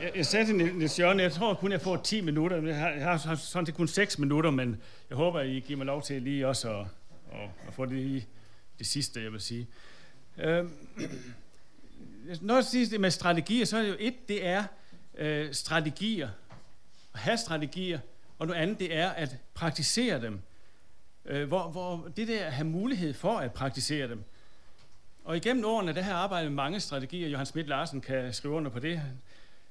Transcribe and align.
jeg, 0.00 0.12
jeg 0.16 0.26
sagde 0.26 0.46
til 0.46 0.54
Niels 0.54 0.98
Jørgen, 0.98 1.20
jeg 1.20 1.32
tror 1.32 1.54
kun, 1.54 1.72
jeg 1.72 1.80
får 1.80 1.96
10 1.96 2.20
minutter. 2.20 2.62
Jeg 2.62 2.76
har, 2.76 2.88
jeg 2.88 3.04
har 3.04 3.36
sådan 3.36 3.66
set 3.66 3.74
kun 3.74 3.88
6 3.88 4.18
minutter, 4.18 4.50
men 4.50 4.82
jeg 5.10 5.16
håber, 5.16 5.40
I 5.40 5.60
giver 5.60 5.76
mig 5.76 5.86
lov 5.86 6.02
til 6.02 6.22
lige 6.22 6.48
også 6.48 6.70
at, 6.70 6.86
at, 7.32 7.48
at 7.68 7.74
få 7.74 7.86
det 7.86 7.96
i 7.96 8.26
det 8.78 8.86
sidste, 8.86 9.22
jeg 9.22 9.32
vil 9.32 9.40
sige. 9.40 9.66
Øh, 10.38 10.64
når 12.40 12.54
jeg 12.54 12.64
siger 12.64 12.86
det 12.88 13.00
med 13.00 13.10
strategier, 13.10 13.64
så 13.64 13.76
er 13.76 13.82
det 13.82 13.88
jo 13.88 13.96
et, 13.98 14.28
det 14.28 14.46
er 14.46 14.64
øh, 15.18 15.54
strategier, 15.54 16.28
at 17.14 17.20
have 17.20 17.38
strategier, 17.38 17.98
og 18.38 18.46
noget 18.46 18.60
andet, 18.60 18.78
det 18.78 18.96
er 18.96 19.10
at 19.10 19.36
praktisere 19.54 20.22
dem. 20.22 20.40
Øh, 21.24 21.48
hvor, 21.48 21.68
hvor 21.68 22.08
det 22.16 22.28
der 22.28 22.46
at 22.46 22.52
have 22.52 22.68
mulighed 22.68 23.14
for 23.14 23.38
at 23.38 23.52
praktisere 23.52 24.08
dem. 24.08 24.24
Og 25.24 25.36
igennem 25.36 25.64
årene, 25.64 25.94
der 25.94 26.02
har 26.02 26.10
jeg 26.10 26.20
arbejdet 26.20 26.50
med 26.50 26.56
mange 26.56 26.80
strategier. 26.80 27.28
Johan 27.28 27.46
Schmidt 27.46 27.68
Larsen 27.68 28.00
kan 28.00 28.32
skrive 28.32 28.54
under 28.54 28.70
på 28.70 28.78
det. 28.78 29.02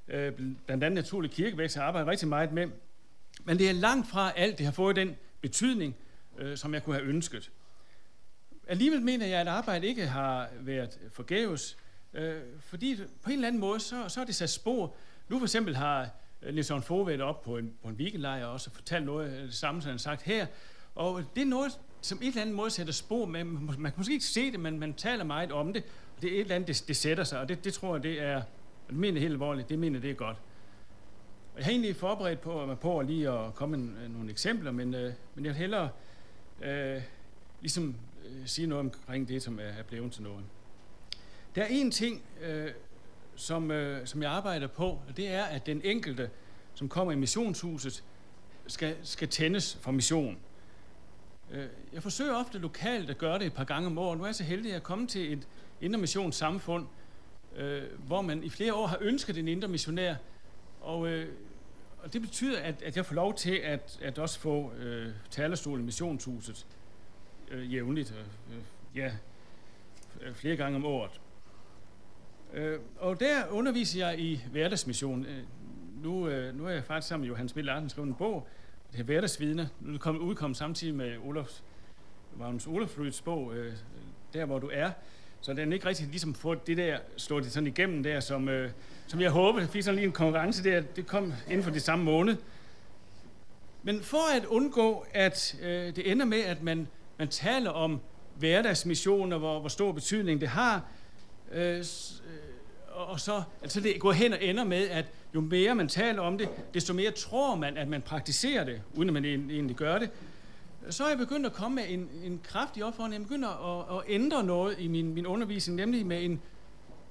Øh, 0.10 0.34
blandt 0.66 0.84
andet 0.84 0.92
naturlig 0.92 1.32
kirkevækst 1.32 1.76
har 1.76 1.84
arbejdet 1.84 2.08
rigtig 2.08 2.28
meget 2.28 2.52
med. 2.52 2.68
Men 3.44 3.60
det 3.60 3.70
er 3.70 3.74
langt 3.74 4.08
fra 4.08 4.32
alt, 4.36 4.58
det 4.58 4.66
har 4.66 4.74
fået 4.74 4.96
den 4.96 5.16
betydning, 5.42 5.96
øh, 6.38 6.58
som 6.58 6.74
jeg 6.74 6.84
kunne 6.84 6.96
have 6.96 7.08
ønsket. 7.08 7.52
Alligevel 8.68 9.02
mener 9.02 9.26
jeg, 9.26 9.40
at 9.40 9.48
arbejdet 9.48 9.88
ikke 9.88 10.08
har 10.08 10.50
været 10.60 11.00
forgæves, 11.12 11.78
øh, 12.14 12.42
fordi 12.60 12.96
på 13.22 13.30
en 13.30 13.36
eller 13.36 13.48
anden 13.48 13.62
måde, 13.62 13.80
så, 13.80 14.10
så 14.10 14.22
er 14.22 14.26
det 14.26 14.36
sat 14.36 14.50
spor. 14.50 14.96
Nu 15.30 15.40
for 15.40 15.46
eksempel 15.46 15.76
har 15.76 16.10
øh, 16.42 16.54
Niels 16.54 16.72
Fogh 16.82 17.08
været 17.08 17.22
op 17.22 17.42
på 17.42 17.58
en, 17.58 17.74
på 17.84 17.90
en 17.90 17.96
weekendlejr 17.96 18.46
og 18.46 18.54
også 18.54 18.72
fortalt 18.72 19.06
noget 19.06 19.30
af 19.30 19.46
det 19.46 19.56
samme, 19.56 19.82
som 19.82 19.88
han 19.90 19.94
har 19.94 20.00
sagt 20.00 20.22
her. 20.22 20.48
Og 20.96 21.24
det 21.36 21.42
er 21.42 21.46
noget, 21.46 21.80
som 22.02 22.18
et 22.22 22.28
eller 22.28 22.42
andet 22.42 22.56
måde 22.56 22.70
sætter 22.70 22.94
spor 22.94 23.26
med. 23.26 23.44
Man 23.44 23.92
kan 23.92 23.94
måske 23.98 24.14
ikke 24.14 24.26
se 24.26 24.52
det, 24.52 24.60
men 24.60 24.80
man 24.80 24.94
taler 24.94 25.24
meget 25.24 25.52
om 25.52 25.74
det. 25.74 25.84
Og 26.16 26.22
det 26.22 26.30
er 26.30 26.36
et 26.36 26.42
eller 26.42 26.56
andet, 26.56 26.68
det, 26.68 26.88
det 26.88 26.96
sætter 26.96 27.24
sig, 27.24 27.40
og 27.40 27.50
det, 27.50 27.64
det 27.64 27.74
tror 27.74 27.96
jeg, 27.96 28.04
det 28.04 28.22
er, 28.22 28.42
det 28.90 28.98
mener 28.98 29.20
helt 29.20 29.32
alvorligt, 29.32 29.70
det 29.70 29.80
mener 29.80 30.00
det 30.00 30.10
er 30.10 30.16
godt. 30.16 30.38
Og 31.54 31.58
jeg 31.58 31.66
har 31.66 31.72
egentlig 31.72 31.96
forberedt 31.96 32.42
på, 32.42 32.66
mig 32.66 32.80
på 32.80 33.02
lige 33.02 33.30
at 33.30 33.56
komme 33.56 33.78
med 33.78 34.04
øh, 34.04 34.14
nogle 34.14 34.30
eksempler, 34.30 34.72
men, 34.72 34.94
øh, 34.94 35.14
men 35.36 35.46
jeg 35.46 35.54
vil 35.54 35.60
hellere 35.60 35.90
øh, 36.62 37.02
ligesom 37.62 37.96
øh, 38.26 38.48
sige 38.48 38.68
noget 38.68 38.80
omkring 38.80 39.28
det, 39.28 39.44
som 39.44 39.60
er, 39.60 39.64
er 39.64 39.84
blevet 39.84 40.12
til 40.12 40.24
noget. 40.24 40.44
Der 41.56 41.62
er 41.62 41.68
en 41.70 41.92
ting, 41.92 42.22
øh, 42.42 42.72
som, 43.36 43.72
øh, 43.72 44.08
som 44.08 44.24
jeg 44.24 44.32
arbejder 44.32 44.68
på, 44.68 45.00
og 45.08 45.18
det 45.18 45.28
er, 45.28 45.44
at 45.44 45.66
den 45.66 45.82
enkelte, 45.84 46.30
som 46.74 46.90
kommer 46.90 47.12
i 47.14 47.16
missionshuset, 47.16 48.04
skal, 48.68 48.96
skal 49.04 49.28
tændes 49.28 49.76
for 49.82 49.92
mission. 49.92 50.38
Øh, 51.52 51.68
jeg 51.94 52.04
forsøger 52.04 52.34
ofte 52.34 52.58
lokalt 52.58 53.10
at 53.10 53.18
gøre 53.18 53.40
det 53.40 53.46
et 53.46 53.54
par 53.54 53.64
gange 53.64 53.88
om 53.88 53.98
året. 53.98 54.18
Nu 54.18 54.24
er 54.24 54.28
jeg 54.28 54.36
så 54.36 54.44
heldig 54.44 54.74
at 54.74 54.84
komme 54.84 55.08
til 55.08 55.34
et 55.34 55.48
intermissionssamfund, 55.82 56.88
øh, 57.56 57.84
hvor 58.08 58.22
man 58.22 58.44
i 58.44 58.50
flere 58.50 58.74
år 58.74 58.88
har 58.88 58.98
ønsket 59.02 59.38
en 59.38 59.48
intermissionær, 59.48 60.16
og, 60.82 61.08
øh, 61.08 61.28
og 62.04 62.14
det 62.14 62.22
betyder, 62.22 62.60
at, 62.60 62.82
at 62.82 62.98
jeg 62.98 63.06
får 63.06 63.16
lov 63.16 63.36
til 63.36 63.56
at, 63.56 64.00
at 64.02 64.20
også 64.20 64.40
få 64.40 64.74
øh, 64.74 65.08
talerstolen 65.30 65.82
i 65.82 65.86
missionshuset 65.86 66.68
øh, 67.52 67.74
jævnligt, 67.74 68.16
øh, 68.52 68.58
ja, 68.96 69.12
øh, 70.22 70.34
flere 70.34 70.56
gange 70.56 70.76
om 70.76 70.86
året. 70.86 71.22
Øh, 72.54 72.80
og 72.98 73.20
der 73.20 73.48
underviser 73.50 74.08
jeg 74.08 74.20
i 74.20 74.42
hverdagsmission. 74.52 75.26
Øh, 75.26 75.44
nu, 76.04 76.28
øh, 76.28 76.58
nu 76.58 76.66
er 76.66 76.70
jeg 76.70 76.84
faktisk 76.84 77.08
sammen 77.08 77.22
med 77.22 77.28
Johannes 77.28 77.56
Mille 77.56 77.66
Larsen 77.66 77.90
skrevet 77.90 78.08
en 78.08 78.16
bog, 78.16 78.48
det 78.88 78.98
her 78.98 79.04
hverdagsvidner. 79.04 79.68
Nu 79.80 79.94
er 79.94 80.12
det 80.12 80.20
udkommet 80.20 80.58
samtidig 80.58 80.96
med 80.96 81.18
Olofs, 81.18 81.64
Magnus 82.38 82.68
Olofsrøds 82.68 83.22
bog, 83.22 83.56
øh, 83.56 83.74
Der 84.34 84.46
hvor 84.46 84.60
du 84.60 84.70
er. 84.74 84.92
Så 85.42 85.54
den 85.54 85.74
ikke 85.74 85.86
rigtig 85.86 86.08
ligesom 86.08 86.34
få 86.34 86.56
det 86.56 86.78
der, 86.78 86.98
slå 87.18 87.40
det 87.40 87.52
sådan 87.52 87.68
igennem 87.68 88.04
der, 88.04 88.20
som, 88.20 88.50
øh, 88.50 88.72
som 89.08 89.22
jeg 89.22 89.30
håbede. 89.30 89.62
Jeg 89.62 89.70
fik 89.70 89.84
sådan 89.84 89.96
lige 89.96 90.06
en 90.06 90.12
konkurrence 90.12 90.64
der, 90.64 90.82
det 90.82 91.08
kom 91.08 91.34
inden 91.48 91.64
for 91.64 91.72
det 91.72 91.82
samme 91.82 92.06
måned. 92.06 92.36
Men 93.84 94.02
for 94.02 94.36
at 94.38 94.46
undgå, 94.46 95.06
at 95.14 95.56
øh, 95.62 95.96
det 95.96 96.12
ender 96.12 96.26
med, 96.26 96.40
at 96.40 96.64
man, 96.64 96.88
man 97.18 97.28
taler 97.28 97.70
om 97.70 98.00
hverdagsmissioner, 98.38 99.38
hvor, 99.38 99.60
hvor 99.60 99.70
stor 99.70 99.92
betydning 99.92 100.42
det 100.42 100.50
har, 100.50 100.84
øh, 101.52 101.78
øh 101.80 101.84
og 103.00 103.20
så 103.20 103.44
altså 103.62 103.80
det 103.80 104.00
går 104.00 104.12
hen 104.12 104.34
og 104.34 104.44
ender 104.44 104.64
med, 104.64 104.90
at 104.90 105.06
jo 105.36 105.42
mere 105.42 105.76
man 105.76 105.88
taler 105.88 106.22
om 106.22 106.38
det, 106.38 106.50
desto 106.74 106.94
mere 106.94 107.12
tror 107.12 107.56
man, 107.56 107.78
at 107.78 107.88
man 107.88 108.02
praktiserer 108.02 108.64
det, 108.64 108.82
uden 108.94 109.10
at 109.10 109.14
man 109.14 109.26
egentlig 109.26 109.76
gør 109.76 110.00
det. 110.00 110.10
Så 110.90 111.04
er 111.04 111.10
jeg 111.10 111.18
begyndt 111.18 111.46
at 111.46 111.54
komme 111.54 111.76
med 111.76 111.84
en, 111.88 112.10
en 112.24 112.42
kraftig 112.44 112.86
opfordring. 112.86 113.14
Jeg 113.14 113.22
begynder 113.22 113.50
at, 113.50 113.98
at 113.98 114.04
ændre 114.08 114.44
noget 114.44 114.76
i 114.80 114.88
min, 114.88 115.14
min 115.14 115.26
undervisning, 115.26 115.76
nemlig 115.76 116.06
med 116.06 116.24
en, 116.24 116.42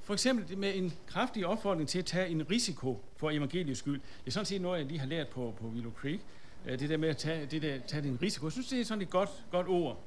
for 0.02 0.12
eksempel 0.12 0.58
med 0.58 0.72
en 0.76 0.92
kraftig 1.06 1.46
opfordring 1.46 1.88
til 1.88 1.98
at 1.98 2.04
tage 2.04 2.28
en 2.28 2.50
risiko 2.50 3.04
for 3.16 3.30
evangeliets 3.30 3.78
skyld. 3.78 4.00
Det 4.00 4.26
er 4.26 4.30
sådan 4.30 4.46
set 4.46 4.60
noget, 4.60 4.78
jeg 4.78 4.86
lige 4.86 4.98
har 4.98 5.06
lært 5.06 5.28
på, 5.28 5.54
på 5.60 5.66
Willow 5.66 5.92
Creek. 5.92 6.20
Øh, 6.66 6.78
det 6.78 6.90
der 6.90 6.96
med 6.96 7.08
at 7.08 7.16
tage, 7.16 7.46
det 7.46 7.62
der, 7.62 7.78
tage 7.86 8.08
en 8.08 8.18
risiko. 8.22 8.46
Jeg 8.46 8.52
synes, 8.52 8.68
det 8.68 8.80
er 8.80 8.84
sådan 8.84 9.02
et 9.02 9.10
godt, 9.10 9.30
godt 9.50 9.68
ord. 9.68 10.00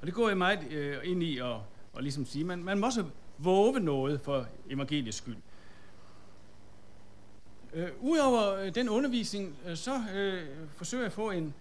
Og 0.00 0.06
det 0.06 0.14
går 0.14 0.28
jeg 0.28 0.38
meget 0.38 0.72
øh, 0.72 0.96
ind 1.04 1.22
i 1.22 1.38
at, 1.38 1.56
at 1.96 2.02
ligesom 2.02 2.26
sige, 2.26 2.44
man, 2.44 2.64
man 2.64 2.78
må 2.78 2.86
også 2.86 3.04
våge 3.38 3.80
noget 3.80 4.20
for 4.20 4.46
evangeliets 4.70 5.16
skyld. 5.16 5.36
Øh, 7.74 7.88
Udover 8.00 8.54
øh, 8.54 8.74
den 8.74 8.88
undervisning, 8.88 9.56
øh, 9.66 9.76
så 9.76 10.02
øh, 10.14 10.42
forsøger 10.76 11.02
jeg 11.02 11.06
at 11.06 11.12
få 11.12 11.30
en, 11.30 11.54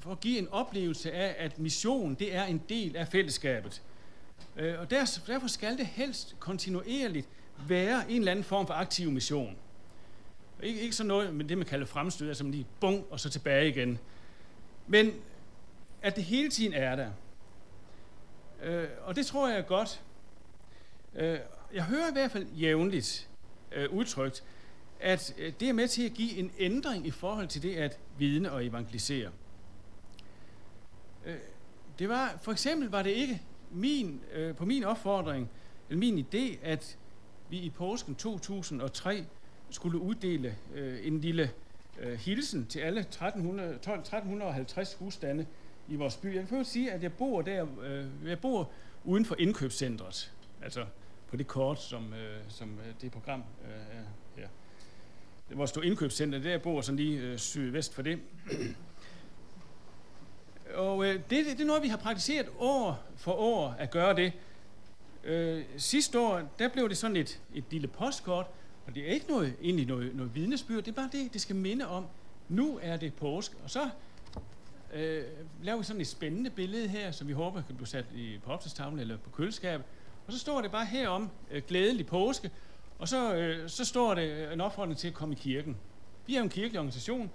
for 0.00 0.12
at 0.12 0.20
give 0.20 0.38
en 0.38 0.48
oplevelse 0.48 1.12
af, 1.12 1.34
at 1.38 1.58
mission 1.58 2.14
det 2.14 2.34
er 2.34 2.44
en 2.44 2.62
del 2.68 2.96
af 2.96 3.08
fællesskabet. 3.08 3.82
Øh, 4.56 4.80
og 4.80 4.90
der, 4.90 5.20
derfor 5.26 5.48
skal 5.48 5.78
det 5.78 5.86
helst 5.86 6.36
kontinuerligt 6.38 7.28
være 7.68 8.10
en 8.10 8.18
eller 8.18 8.32
anden 8.32 8.44
form 8.44 8.66
for 8.66 8.74
aktiv 8.74 9.10
mission. 9.10 9.56
Ikke, 10.62 10.80
ikke 10.80 10.96
sådan 10.96 11.08
noget 11.08 11.34
med 11.34 11.44
det, 11.44 11.58
man 11.58 11.66
kalder 11.66 11.86
fremstød, 11.86 12.28
altså 12.28 12.44
lige 12.44 12.66
bung 12.80 13.04
og 13.10 13.20
så 13.20 13.30
tilbage 13.30 13.68
igen. 13.68 13.98
Men 14.86 15.14
at 16.02 16.16
det 16.16 16.24
hele 16.24 16.50
tiden 16.50 16.72
er 16.72 16.96
der. 16.96 17.10
Øh, 18.62 18.88
og 19.02 19.16
det 19.16 19.26
tror 19.26 19.48
jeg 19.48 19.58
er 19.58 19.62
godt. 19.62 20.02
Øh, 21.14 21.38
jeg 21.74 21.84
hører 21.84 22.08
i 22.08 22.12
hvert 22.12 22.30
fald 22.30 22.46
jævnligt 22.46 23.28
øh, 23.72 23.90
udtrykt, 23.90 24.44
at 25.00 25.34
øh, 25.38 25.52
det 25.60 25.68
er 25.68 25.72
med 25.72 25.88
til 25.88 26.06
at 26.06 26.12
give 26.12 26.36
en 26.36 26.50
ændring 26.58 27.06
i 27.06 27.10
forhold 27.10 27.48
til 27.48 27.62
det 27.62 27.76
at 27.76 27.98
vidne 28.18 28.52
og 28.52 28.66
evangelisere. 28.66 29.30
Øh, 31.28 31.36
det 31.98 32.08
var, 32.08 32.38
for 32.42 32.52
eksempel 32.52 32.90
var 32.90 33.02
det 33.02 33.10
ikke 33.10 33.42
min, 33.70 34.20
øh, 34.32 34.56
på 34.56 34.64
min 34.64 34.84
opfordring, 34.84 35.50
eller 35.88 35.98
min 35.98 36.18
idé, 36.18 36.66
at 36.66 36.98
vi 37.48 37.58
i 37.58 37.70
påsken 37.70 38.14
2003 38.14 39.24
skulle 39.70 39.98
uddele 39.98 40.56
øh, 40.74 41.06
en 41.06 41.20
lille 41.20 41.50
øh, 41.98 42.18
hilsen 42.18 42.66
til 42.66 42.80
alle 42.80 43.00
1300, 43.00 43.78
12, 43.78 43.98
1350 43.98 44.94
husstande 44.94 45.46
i 45.88 45.96
vores 45.96 46.16
by. 46.16 46.34
Jeg 46.34 46.48
kan 46.48 46.64
sige, 46.64 46.92
at 46.92 47.02
jeg 47.02 47.12
bor 47.12 47.42
der, 47.42 47.66
jeg 48.26 48.40
bor 48.40 48.70
uden 49.04 49.24
for 49.24 49.36
indkøbscentret, 49.38 50.32
altså 50.62 50.86
på 51.28 51.36
det 51.36 51.46
kort, 51.46 51.82
som, 51.82 52.14
som 52.48 52.78
det 53.00 53.12
program 53.12 53.42
er 53.64 54.02
her 54.36 54.48
var 55.50 55.66
stod 55.66 55.84
indkøbscenter, 55.84 56.38
der 56.38 56.58
bor 56.58 56.80
sådan 56.80 56.96
lige 56.96 57.20
øh, 57.20 57.38
sydvest 57.38 57.94
for 57.94 58.02
det. 58.02 58.18
Og 60.78 61.04
øh, 61.04 61.14
det, 61.14 61.46
det 61.46 61.60
er 61.60 61.64
noget, 61.64 61.82
vi 61.82 61.88
har 61.88 61.96
praktiseret 61.96 62.48
år 62.58 63.04
for 63.16 63.32
år 63.32 63.74
at 63.78 63.90
gøre 63.90 64.16
det. 64.16 64.32
Øh, 65.24 65.64
sidste 65.76 66.20
år, 66.20 66.42
der 66.58 66.68
blev 66.68 66.88
det 66.88 66.96
sådan 66.96 67.16
et, 67.16 67.40
et 67.54 67.64
lille 67.70 67.88
postkort, 67.88 68.46
og 68.86 68.94
det 68.94 69.08
er 69.08 69.12
ikke 69.12 69.26
noget, 69.28 69.54
egentlig 69.62 69.86
noget, 69.86 70.14
noget 70.16 70.34
vidnesbyrd, 70.34 70.82
det 70.82 70.88
er 70.88 70.94
bare 70.94 71.08
det, 71.12 71.32
det 71.32 71.40
skal 71.40 71.56
minde 71.56 71.88
om, 71.88 72.06
nu 72.48 72.78
er 72.82 72.96
det 72.96 73.14
påske. 73.14 73.56
Og 73.64 73.70
så 73.70 73.88
øh, 74.94 75.24
laver 75.62 75.78
vi 75.78 75.84
sådan 75.84 76.00
et 76.00 76.06
spændende 76.06 76.50
billede 76.50 76.88
her, 76.88 77.10
som 77.10 77.28
vi 77.28 77.32
håber 77.32 77.62
kan 77.62 77.74
blive 77.74 77.86
sat 77.86 78.04
i, 78.14 78.38
på 78.44 78.52
opslagstavlen 78.52 79.00
eller 79.00 79.16
på 79.16 79.30
køleskabet. 79.30 79.86
Og 80.26 80.32
så 80.32 80.38
står 80.38 80.60
det 80.60 80.70
bare 80.70 80.86
herom, 80.86 81.30
øh, 81.50 81.62
glædelig 81.68 82.06
påske, 82.06 82.50
og 82.98 83.08
så, 83.08 83.34
øh, 83.34 83.68
så 83.68 83.84
står 83.84 84.14
det 84.14 84.30
øh, 84.30 84.52
en 84.52 84.60
opfordring 84.60 84.98
til 84.98 85.08
at 85.08 85.14
komme 85.14 85.34
i 85.34 85.38
kirken. 85.38 85.76
Vi 86.26 86.34
er 86.34 86.38
jo 86.38 86.44
en 86.44 86.50
kirkelig 86.50 86.78
organisation, 86.78 87.30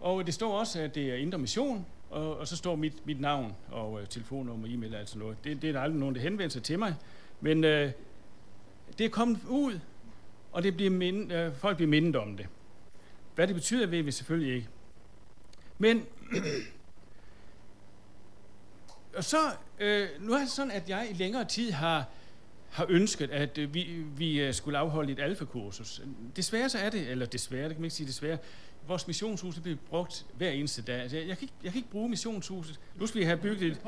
og 0.00 0.26
det 0.26 0.34
står 0.34 0.58
også, 0.58 0.80
at 0.80 0.94
det 0.94 1.10
er 1.10 1.14
indre 1.14 1.38
mission, 1.38 1.86
og, 2.10 2.38
og 2.38 2.48
så 2.48 2.56
står 2.56 2.76
mit, 2.76 3.06
mit 3.06 3.20
navn 3.20 3.54
og 3.70 4.00
øh, 4.00 4.06
telefonnummer, 4.06 4.68
e-mail 4.68 4.94
og 4.94 5.00
altså 5.00 5.18
noget. 5.18 5.44
Det, 5.44 5.62
det 5.62 5.68
er 5.68 5.72
der 5.72 5.80
aldrig 5.80 6.00
nogen, 6.00 6.14
der 6.14 6.20
henvender 6.20 6.48
sig 6.48 6.62
til 6.62 6.78
mig. 6.78 6.94
Men 7.40 7.64
øh, 7.64 7.92
det 8.98 9.06
er 9.06 9.10
kommet 9.10 9.40
ud, 9.48 9.80
og 10.52 10.62
det 10.62 10.76
bliver 10.76 10.90
mind, 10.90 11.32
øh, 11.32 11.54
folk 11.54 11.76
bliver 11.76 11.90
mindet 11.90 12.16
om 12.16 12.36
det. 12.36 12.46
Hvad 13.34 13.46
det 13.46 13.54
betyder, 13.54 13.86
ved 13.86 14.02
vi 14.02 14.10
selvfølgelig 14.10 14.54
ikke. 14.54 14.68
Men 15.78 16.06
og 19.16 19.24
så, 19.24 19.38
øh, 19.80 20.08
nu 20.20 20.32
er 20.32 20.38
det 20.38 20.48
sådan, 20.48 20.70
at 20.70 20.88
jeg 20.88 21.08
i 21.10 21.14
længere 21.14 21.44
tid 21.44 21.70
har 21.70 22.08
har 22.70 22.86
ønsket, 22.88 23.30
at 23.30 23.58
øh, 23.58 23.74
vi, 23.74 24.04
vi 24.16 24.40
øh, 24.40 24.54
skulle 24.54 24.78
afholde 24.78 25.12
et 25.12 25.20
alfakursus. 25.20 26.02
Desværre 26.36 26.68
så 26.68 26.78
er 26.78 26.90
det, 26.90 27.08
eller 27.08 27.26
desværre, 27.26 27.64
det 27.64 27.72
kan 27.72 27.80
man 27.80 27.84
ikke 27.84 27.96
sige 27.96 28.06
desværre, 28.06 28.38
vores 28.88 29.06
missionshus 29.06 29.54
det 29.54 29.62
bliver 29.62 29.78
brugt 29.90 30.26
hver 30.36 30.50
eneste 30.50 30.82
dag. 30.82 31.00
Altså, 31.00 31.16
jeg, 31.16 31.28
jeg, 31.28 31.38
kan 31.38 31.44
ikke, 31.44 31.54
jeg 31.62 31.72
kan 31.72 31.78
ikke 31.78 31.90
bruge 31.90 32.08
missionshuset. 32.08 32.80
Nu 32.96 33.06
skal 33.06 33.20
vi 33.20 33.24
have 33.24 33.36
bygget 33.36 33.62
et 33.62 33.80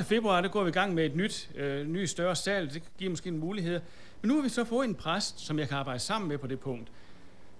1. 0.00 0.06
februar, 0.06 0.40
der 0.40 0.48
går 0.48 0.62
vi 0.62 0.68
i 0.68 0.72
gang 0.72 0.94
med 0.94 1.06
et 1.06 1.16
nyt, 1.16 1.50
øh, 1.54 1.88
ny 1.88 2.04
større 2.04 2.36
sal. 2.36 2.74
Det 2.74 2.82
giver 2.98 3.10
måske 3.10 3.28
en 3.28 3.38
mulighed. 3.38 3.80
Men 4.22 4.28
nu 4.28 4.34
har 4.34 4.42
vi 4.42 4.48
så 4.48 4.64
fået 4.64 4.88
en 4.88 4.94
præst, 4.94 5.40
som 5.40 5.58
jeg 5.58 5.68
kan 5.68 5.76
arbejde 5.76 6.00
sammen 6.00 6.28
med 6.28 6.38
på 6.38 6.46
det 6.46 6.60
punkt. 6.60 6.92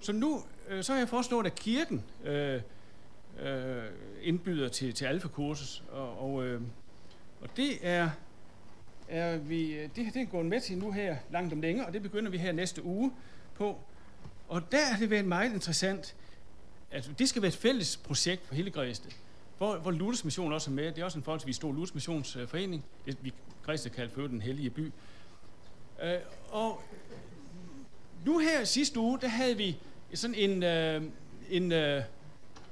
så 0.01 0.13
nu 0.13 0.43
øh, 0.69 0.85
så 0.85 0.93
har 0.93 0.99
jeg 0.99 1.09
foreslået, 1.09 1.47
at 1.47 1.55
kirken 1.55 2.05
øh, 2.25 2.61
øh, 3.43 3.83
indbyder 4.23 4.69
til, 4.69 4.95
til 4.95 5.05
alfakursus, 5.05 5.83
og, 5.93 6.19
og, 6.19 6.45
øh, 6.45 6.61
og 7.41 7.49
det 7.57 7.71
er, 7.83 8.11
er 9.09 9.37
vi, 9.37 9.73
øh, 9.73 9.83
det, 9.97 10.15
det 10.15 10.17
er 10.17 10.25
gået 10.25 10.47
med 10.47 10.61
til 10.61 10.79
nu 10.79 10.93
her 10.93 11.17
langt 11.31 11.53
om 11.53 11.61
længe, 11.61 11.87
og 11.87 11.93
det 11.93 12.03
begynder 12.03 12.31
vi 12.31 12.39
her 12.39 12.53
næste 12.53 12.85
uge 12.85 13.13
på. 13.55 13.79
Og 14.49 14.73
der 14.73 14.79
er 14.95 14.99
det 14.99 15.11
været 15.11 15.25
meget 15.25 15.53
interessant, 15.53 16.15
at 16.91 17.11
det 17.19 17.29
skal 17.29 17.43
være 17.43 17.49
et 17.49 17.57
fælles 17.57 17.97
projekt 17.97 18.47
for 18.47 18.55
hele 18.55 18.71
Græsted, 18.71 19.11
hvor, 19.59 19.77
hvor 19.77 19.91
Luthers 19.91 20.25
Mission 20.25 20.53
også 20.53 20.71
er 20.71 20.75
med. 20.75 20.85
Det 20.85 20.99
er 20.99 21.05
også 21.05 21.19
en 21.19 21.25
forholdsvis 21.25 21.57
stor 21.57 21.73
Luthers 21.73 21.95
Missionsforening. 21.95 22.85
Det, 23.07 23.19
vi 23.23 23.33
Græsted 23.63 23.91
kalder 23.91 24.15
for 24.15 24.21
den 24.21 24.43
hellige 24.43 24.71
by. 24.71 24.93
Øh, 26.03 26.15
og 26.51 26.83
nu 28.25 28.39
her 28.39 28.65
sidste 28.65 29.01
uge, 29.01 29.19
der 29.21 29.29
havde 29.29 29.57
vi 29.57 29.77
sådan 30.15 30.35
en, 30.35 30.63
øh, 30.63 31.03
en 31.51 31.73
øh, 31.73 32.03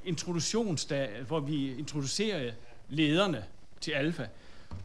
introduktionsdag, 0.05 1.23
hvor 1.27 1.41
vi 1.41 1.75
introducerede 1.79 2.55
lederne 2.89 3.45
til 3.81 3.93
Alfa. 3.93 4.27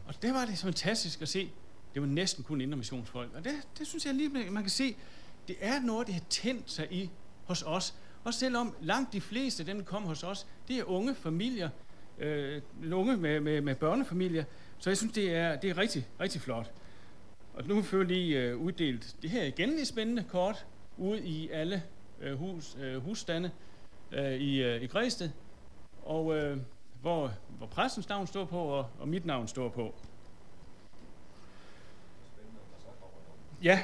Og 0.06 0.22
det 0.22 0.34
var 0.34 0.44
det 0.44 0.58
fantastisk 0.58 1.22
at 1.22 1.28
se. 1.28 1.50
Det 1.94 2.02
var 2.02 2.08
næsten 2.08 2.44
kun 2.44 2.60
intermissionsfolk. 2.60 3.34
Og 3.34 3.44
det, 3.44 3.52
det 3.78 3.86
synes 3.86 4.06
jeg 4.06 4.14
lige, 4.14 4.28
man 4.28 4.62
kan 4.62 4.70
se, 4.70 4.96
det 5.48 5.56
er 5.60 5.80
noget, 5.80 6.06
det 6.06 6.14
har 6.14 6.24
tændt 6.30 6.70
sig 6.70 6.92
i 6.92 7.10
hos 7.44 7.62
os. 7.62 7.94
Og 8.24 8.34
selvom 8.34 8.74
langt 8.80 9.12
de 9.12 9.20
fleste 9.20 9.62
af 9.62 9.66
dem, 9.66 9.76
der 9.76 9.84
kommer 9.84 10.08
hos 10.08 10.22
os, 10.22 10.46
det 10.68 10.78
er 10.78 10.84
unge 10.84 11.14
familier, 11.14 11.70
øh, 12.18 12.62
unge 12.92 13.16
med, 13.16 13.40
med, 13.40 13.60
med 13.60 13.74
børnefamilier. 13.74 14.44
Så 14.78 14.90
jeg 14.90 14.96
synes, 14.96 15.12
det 15.12 15.34
er, 15.34 15.56
det 15.56 15.70
er 15.70 15.78
rigtig, 15.78 16.08
rigtig 16.20 16.40
flot. 16.40 16.72
Og 17.54 17.64
nu 17.66 17.82
får 17.82 17.98
vi 17.98 18.04
lige 18.04 18.40
øh, 18.40 18.56
uddelt 18.56 19.16
det 19.22 19.30
her 19.30 19.44
igen 19.44 19.78
et 19.78 19.86
spændende 19.86 20.24
kort 20.28 20.66
ud 20.96 21.18
i 21.18 21.48
alle 21.48 21.82
øh, 22.20 22.38
hus, 22.38 22.76
øh, 22.80 22.96
husstande 22.96 23.50
øh, 24.12 24.32
i, 24.32 24.62
øh, 24.62 24.82
i 24.82 24.86
Græsted, 24.86 25.30
og 26.02 26.36
øh, 26.36 26.58
hvor, 27.00 27.32
hvor 27.58 27.66
præstens 27.66 28.08
navn 28.08 28.26
står 28.26 28.44
på, 28.44 28.58
og, 28.58 28.86
og 29.00 29.08
mit 29.08 29.26
navn 29.26 29.48
står 29.48 29.68
på. 29.68 29.94
Ja, 33.62 33.80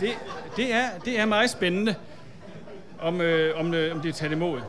det, 0.00 0.10
det, 0.56 0.72
er, 0.72 0.98
det 0.98 1.18
er 1.18 1.24
meget 1.24 1.50
spændende, 1.50 1.94
om, 3.00 3.20
øh, 3.20 3.60
om, 3.60 3.74
øh, 3.74 3.96
om 3.96 4.00
det 4.02 4.08
er 4.08 4.12
taget 4.12 4.32
imod. 4.32 4.60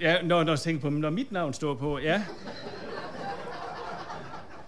Ja, 0.00 0.22
når, 0.22 0.44
når 0.44 0.52
jeg 0.52 0.60
tænker 0.60 0.80
på, 0.80 0.90
når 0.90 1.10
mit 1.10 1.32
navn 1.32 1.52
står 1.52 1.74
på, 1.74 1.98
ja. 1.98 2.24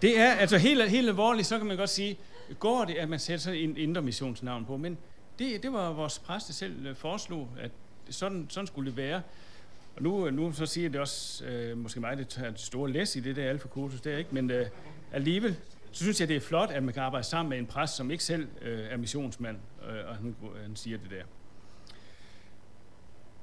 Det 0.03 0.20
er, 0.20 0.32
altså 0.32 0.59
helt, 0.59 0.91
helt 0.91 1.09
alvorligt, 1.09 1.47
så 1.47 1.59
kan 1.59 1.67
man 1.67 1.76
godt 1.76 1.91
sige, 1.91 2.19
går 2.59 2.85
det, 2.85 2.94
at 2.94 3.09
man 3.09 3.19
sætter 3.19 3.43
sådan 3.43 3.59
en 3.59 3.76
indre 3.76 4.03
missionsnavn 4.03 4.65
på, 4.65 4.76
men 4.76 4.99
det, 5.38 5.62
det 5.62 5.73
var 5.73 5.93
vores 5.93 6.19
præst, 6.19 6.55
selv 6.55 6.87
øh, 6.87 6.97
foreslog, 6.97 7.49
at 7.61 7.70
sådan, 8.10 8.46
sådan 8.50 8.66
skulle 8.66 8.90
det 8.90 8.96
være. 8.96 9.22
Og 9.96 10.02
nu, 10.02 10.31
nu 10.31 10.52
så 10.52 10.66
siger 10.66 10.88
det 10.88 11.00
også, 11.00 11.44
øh, 11.44 11.78
måske 11.78 12.00
mig, 12.00 12.16
det 12.16 12.28
tager 12.28 12.52
store 12.56 12.90
læs 12.90 13.16
i 13.16 13.20
det 13.20 13.37
der 13.37 13.50
alfa-kursus 13.50 14.00
der, 14.00 14.19
ikke? 14.19 14.34
men 14.34 14.50
øh, 14.50 14.66
alligevel, 15.12 15.56
så 15.93 16.02
synes 16.05 16.20
jeg, 16.20 16.28
det 16.28 16.37
er 16.37 16.40
flot, 16.40 16.70
at 16.70 16.82
man 16.82 16.94
kan 16.94 17.02
arbejde 17.02 17.26
sammen 17.26 17.50
med 17.50 17.58
en 17.58 17.66
præst, 17.66 17.96
som 17.96 18.10
ikke 18.10 18.25
selv 18.25 18.49
øh, 18.62 18.87
er 18.90 18.96
missionsmand, 18.96 19.56
øh, 19.88 20.08
og 20.08 20.16
han, 20.16 20.37
han 20.62 20.76
siger 20.76 20.99
det 20.99 21.10
der. 21.10 21.25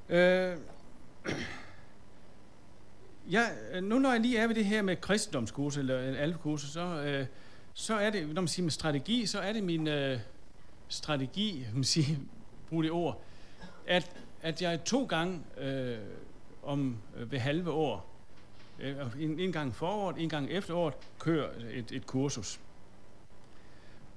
Øh, 0.10 0.58
ja, 3.32 3.46
nu 3.82 4.00
når 4.00 4.12
jeg 4.12 4.22
lige 4.22 4.38
er 4.38 4.48
ved 4.48 4.56
det 4.56 4.66
her 4.66 4.82
med 4.82 4.96
kristendomskursus, 4.96 5.78
eller 5.78 5.98
alfa-kursus, 5.98 6.70
så, 6.70 7.02
øh, 7.02 7.26
så 7.74 7.96
er 7.96 8.10
det, 8.10 8.28
når 8.28 8.42
man 8.42 8.48
siger 8.48 8.64
med 8.64 8.72
strategi, 8.72 9.26
så 9.26 9.40
er 9.40 9.54
det 9.54 9.64
min 9.64 9.88
øh, 9.88 10.20
strategi, 10.88 11.66
man 11.74 11.84
siger, 11.84 12.18
brug 12.70 12.84
det 12.84 12.92
ord, 12.92 13.22
at, 13.88 14.12
at 14.46 14.62
jeg 14.62 14.84
to 14.84 15.06
gange 15.06 15.42
øh, 15.58 15.98
om 16.64 16.98
øh, 17.18 17.32
ved 17.32 17.40
halve 17.40 17.72
år, 17.72 18.10
øh, 18.80 18.96
en, 19.20 19.40
en 19.40 19.52
gang 19.52 19.76
foråret, 19.76 20.18
en 20.18 20.30
gang 20.30 20.50
efteråret, 20.50 20.94
kører 21.20 21.50
et, 21.72 21.92
et 21.92 22.06
kursus. 22.06 22.60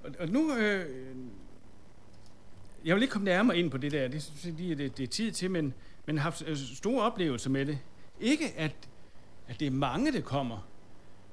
Og, 0.04 0.10
og 0.18 0.28
nu, 0.28 0.54
øh, 0.54 1.16
jeg 2.84 2.94
vil 2.94 3.02
ikke 3.02 3.12
komme 3.12 3.24
nærmere 3.24 3.58
ind 3.58 3.70
på 3.70 3.78
det 3.78 3.92
der, 3.92 4.08
det 4.08 4.22
synes 4.22 4.44
jeg 4.44 4.52
lige, 4.52 4.74
det, 4.74 4.96
det 4.96 5.02
er 5.02 5.06
tid 5.06 5.32
til, 5.32 5.50
men, 5.50 5.74
men 6.06 6.18
har 6.18 6.22
haft 6.22 6.42
øh, 6.46 6.56
store 6.56 7.02
oplevelser 7.02 7.50
med 7.50 7.66
det. 7.66 7.78
Ikke 8.20 8.54
at, 8.56 8.88
at 9.48 9.60
det 9.60 9.66
er 9.66 9.70
mange, 9.70 10.12
der 10.12 10.20
kommer, 10.20 10.68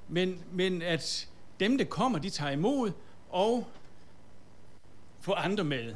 men, 0.08 0.44
men 0.52 0.82
at 0.82 1.28
dem, 1.60 1.78
der 1.78 1.84
kommer, 1.84 2.18
de 2.18 2.30
tager 2.30 2.52
imod 2.52 2.92
og 3.28 3.66
får 5.20 5.34
andre 5.34 5.64
med. 5.64 5.94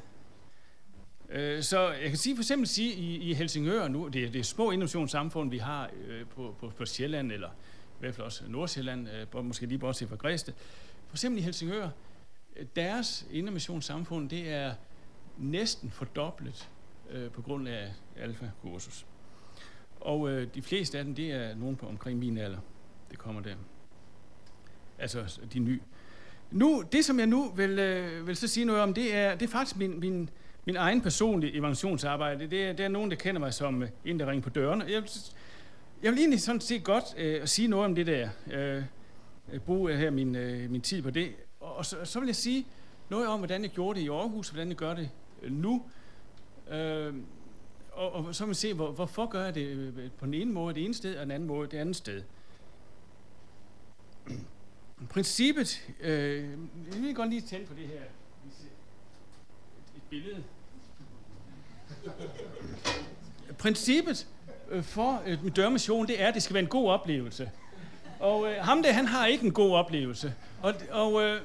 Øh, 1.31 1.63
så 1.63 1.91
jeg 1.91 2.09
kan 2.09 2.17
sige 2.17 2.37
for 2.37 2.43
eksempel 2.43 2.69
sige 2.69 2.95
i, 2.95 3.31
i 3.31 3.35
Helsingør 3.35 3.89
nu, 3.89 4.09
det 4.09 4.25
er, 4.25 4.31
det 4.31 4.39
er 4.39 4.45
små 4.45 4.71
innovationssamfund, 4.71 5.51
vi 5.51 5.59
har 5.59 5.91
øh, 6.07 6.27
på, 6.27 6.55
på, 6.61 6.73
på 6.77 6.87
Sjælland, 6.87 7.33
eller 7.33 7.49
i 7.49 8.01
hvert 8.01 8.15
fald 8.15 8.25
også 8.25 8.45
Nordsjælland, 8.49 9.09
øh, 9.35 9.45
måske 9.45 9.67
lige 9.67 9.79
bortset 9.79 10.09
fra 10.09 10.17
Græsted. 10.17 10.55
For 11.09 11.15
eksempel 11.15 11.41
i 11.41 11.43
Helsingør, 11.43 11.89
øh, 12.57 12.67
deres 12.77 13.27
innovationssamfund, 13.31 14.31
det 14.31 14.51
er 14.51 14.75
næsten 15.39 15.91
fordoblet 15.91 16.69
øh, 17.11 17.31
på 17.31 17.43
grund 17.43 17.69
af 17.69 17.93
alfa-kursus. 18.17 19.07
Og 20.01 20.31
øh, 20.31 20.49
de 20.55 20.63
fleste 20.63 20.99
af 20.99 21.05
dem, 21.05 21.15
det 21.15 21.33
er 21.33 21.55
nogen 21.55 21.77
på 21.77 21.87
omkring 21.87 22.19
min 22.19 22.39
alder, 22.39 22.59
det 23.11 23.19
kommer 23.19 23.41
der 23.41 23.55
altså 24.99 25.41
de 25.53 25.59
nye. 25.59 25.81
Nu, 26.51 26.85
det 26.93 27.05
som 27.05 27.19
jeg 27.19 27.27
nu 27.27 27.51
vil, 27.51 27.79
øh, 27.79 28.27
vil 28.27 28.37
så 28.37 28.49
sige 28.49 28.65
noget 28.65 28.83
om, 28.83 28.95
det 28.95 29.15
er, 29.15 29.35
det 29.35 29.47
er 29.47 29.51
faktisk 29.51 29.77
min, 29.77 30.01
min, 30.01 30.31
min 30.65 30.77
egen 30.77 31.01
personlige 31.01 31.53
evangelisationsarbejde. 31.53 32.47
Det 32.51 32.65
er, 32.65 32.73
det 32.73 32.85
er 32.85 32.89
nogen, 32.89 33.11
der 33.11 33.17
kender 33.17 33.41
mig 33.41 33.55
som 33.55 33.83
øh, 33.83 33.89
en, 34.05 34.21
der 34.21 34.31
ringer 34.31 34.43
på 34.43 34.51
døren. 34.51 34.81
Jeg, 34.81 35.03
jeg 36.03 36.13
vil 36.13 36.19
egentlig 36.19 36.41
sådan 36.41 36.61
set 36.61 36.85
godt 36.85 37.05
øh, 37.17 37.47
sige 37.47 37.69
noget 37.69 37.85
om 37.85 37.95
det 37.95 38.07
der. 38.07 38.29
Øh, 38.53 38.83
øh 39.53 39.61
bruge 39.61 39.97
her 39.97 40.11
min, 40.11 40.37
øh, 40.37 40.71
min 40.71 40.81
tid 40.81 41.03
på 41.03 41.11
det. 41.11 41.31
Og 41.61 41.87
så, 41.87 41.97
så 42.05 42.21
vil 42.21 42.27
jeg 42.27 42.37
sige 42.37 42.67
noget 43.09 43.29
om, 43.29 43.39
hvordan 43.41 43.63
jeg 43.63 43.71
gjorde 43.71 44.01
det 44.01 44.05
i 44.05 44.09
Aarhus, 44.09 44.49
og 44.49 44.55
hvordan 44.55 44.69
jeg 44.69 44.77
gør 44.77 44.95
det 44.95 45.11
øh, 45.43 45.53
nu. 45.53 45.83
Øh, 46.71 47.15
og, 47.93 48.13
og 48.13 48.35
så 48.35 48.45
vil 48.45 48.49
man 48.49 48.55
se, 48.55 48.75
hvor, 48.75 48.93
hvorfor 48.93 49.27
gør 49.27 49.45
jeg 49.45 49.55
det 49.55 49.67
øh, 49.67 50.11
på 50.19 50.27
den 50.27 50.35
ene 50.35 50.53
måde 50.53 50.75
det 50.75 50.85
ene 50.85 50.95
sted, 50.95 51.17
og 51.17 51.23
den 51.23 51.31
anden 51.31 51.47
måde 51.47 51.69
det 51.71 51.79
andet 51.79 51.97
sted 51.97 52.23
princippet, 55.09 55.91
øh, 56.01 56.51
jeg 56.93 57.03
vil 57.03 57.15
godt 57.15 57.31
lige 57.31 57.41
tænde 57.41 57.67
på 57.67 57.75
det 57.75 57.87
her. 57.87 58.03
Billede. 60.11 60.45
Princippet 63.59 64.27
øh, 64.71 64.83
for 64.83 65.23
øh, 65.27 65.57
dørmission, 65.57 66.07
det 66.07 66.23
er, 66.23 66.29
at 66.29 66.35
det 66.35 66.43
skal 66.43 66.55
være 66.55 66.63
en 66.63 66.69
god 66.69 66.91
oplevelse. 66.91 67.51
Og 68.21 68.51
øh, 68.51 68.57
ham 68.65 68.83
der, 68.83 68.93
han 68.93 69.07
har 69.07 69.27
ikke 69.27 69.47
en 69.47 69.53
god 69.53 69.73
oplevelse. 69.73 70.35
Og, 70.63 70.75
og 70.91 71.23
øh, 71.23 71.41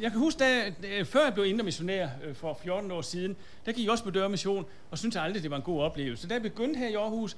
jeg 0.00 0.10
kan 0.10 0.20
huske, 0.20 0.38
da, 0.38 0.72
før 1.02 1.24
jeg 1.24 1.34
blev 1.34 1.46
indre 1.46 1.64
missionær 1.64 2.08
øh, 2.24 2.34
for 2.34 2.58
14 2.62 2.90
år 2.90 3.02
siden, 3.02 3.36
der 3.66 3.72
gik 3.72 3.84
jeg 3.84 3.90
også 3.92 4.04
på 4.04 4.10
dørmission, 4.10 4.66
og 4.90 4.98
syntes 4.98 5.16
aldrig, 5.16 5.42
det 5.42 5.50
var 5.50 5.56
en 5.56 5.62
god 5.62 5.82
oplevelse. 5.82 6.28
Da 6.28 6.34
jeg 6.34 6.42
begyndte 6.42 6.78
her 6.78 6.88
i 6.88 6.94
Aarhus, 6.94 7.36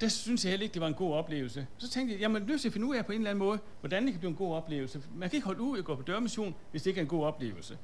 der 0.00 0.08
synes 0.08 0.44
jeg 0.44 0.50
heller 0.50 0.62
ikke, 0.64 0.74
det 0.74 0.82
var 0.82 0.88
en 0.88 0.94
god 0.94 1.14
oplevelse. 1.14 1.66
Så 1.78 1.90
tænkte 1.90 2.12
jeg, 2.12 2.20
jamen 2.20 2.42
nødt 2.42 2.60
til 2.60 2.68
at 2.68 2.72
finde 2.72 2.86
ud 2.86 2.94
af 2.96 3.06
på 3.06 3.12
en 3.12 3.18
eller 3.18 3.30
anden 3.30 3.44
måde, 3.44 3.58
hvordan 3.80 4.02
det 4.02 4.12
kan 4.12 4.18
blive 4.18 4.30
en 4.30 4.36
god 4.36 4.54
oplevelse. 4.54 5.02
Man 5.14 5.30
kan 5.30 5.36
ikke 5.36 5.46
holde 5.46 5.60
ud 5.60 5.78
at 5.78 5.84
gå 5.84 5.94
på 5.94 6.02
dørmission, 6.02 6.54
hvis 6.70 6.82
det 6.82 6.90
ikke 6.90 6.98
er 6.98 7.02
en 7.02 7.08
god 7.08 7.24
oplevelse. 7.24 7.78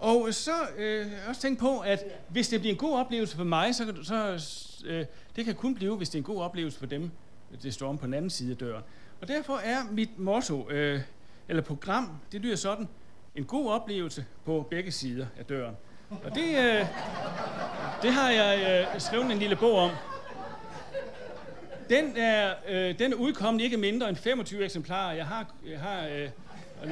Og 0.00 0.34
så 0.34 0.52
øh, 0.76 1.06
også 1.28 1.40
tænkt 1.40 1.60
på, 1.60 1.78
at 1.78 2.04
hvis 2.28 2.48
det 2.48 2.60
bliver 2.60 2.72
en 2.72 2.78
god 2.78 2.98
oplevelse 2.98 3.36
for 3.36 3.44
mig, 3.44 3.74
så, 3.74 3.94
så 4.02 4.40
øh, 4.86 5.06
det 5.36 5.44
kan 5.44 5.54
kun 5.54 5.74
blive, 5.74 5.96
hvis 5.96 6.08
det 6.08 6.14
er 6.14 6.20
en 6.20 6.24
god 6.24 6.42
oplevelse 6.42 6.78
for 6.78 6.86
dem, 6.86 7.10
det 7.62 7.74
står 7.74 7.88
om 7.88 7.98
på 7.98 8.06
den 8.06 8.14
anden 8.14 8.30
side 8.30 8.50
af 8.50 8.56
døren. 8.56 8.82
Og 9.20 9.28
derfor 9.28 9.56
er 9.56 9.78
mit 9.90 10.18
motto, 10.18 10.70
øh, 10.70 11.00
eller 11.48 11.62
program, 11.62 12.10
det 12.32 12.40
lyder 12.40 12.56
sådan, 12.56 12.88
en 13.36 13.44
god 13.44 13.70
oplevelse 13.70 14.24
på 14.44 14.66
begge 14.70 14.90
sider 14.90 15.26
af 15.38 15.44
døren. 15.44 15.76
Og 16.10 16.34
det, 16.34 16.48
øh, 16.58 16.86
det 18.02 18.12
har 18.12 18.30
jeg 18.30 18.86
øh, 18.94 19.00
skrevet 19.00 19.32
en 19.32 19.38
lille 19.38 19.56
bog 19.56 19.78
om, 19.78 19.90
den 21.90 22.16
er, 22.16 22.54
øh, 22.68 22.98
den 22.98 23.12
er 23.12 23.16
udkommet 23.16 23.62
ikke 23.62 23.76
mindre 23.76 24.08
end 24.08 24.16
25 24.16 24.64
eksemplarer. 24.64 25.12
Jeg 25.12 25.26
har, 25.26 25.54
jeg 25.66 25.80
har 25.80 26.06
øh, 26.06 26.28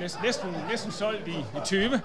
næsten, 0.01 0.23
næsten, 0.25 0.55
næsten 0.71 0.93
solgt 0.93 1.29
i, 1.29 1.31
i 1.31 1.61
20. 1.65 2.01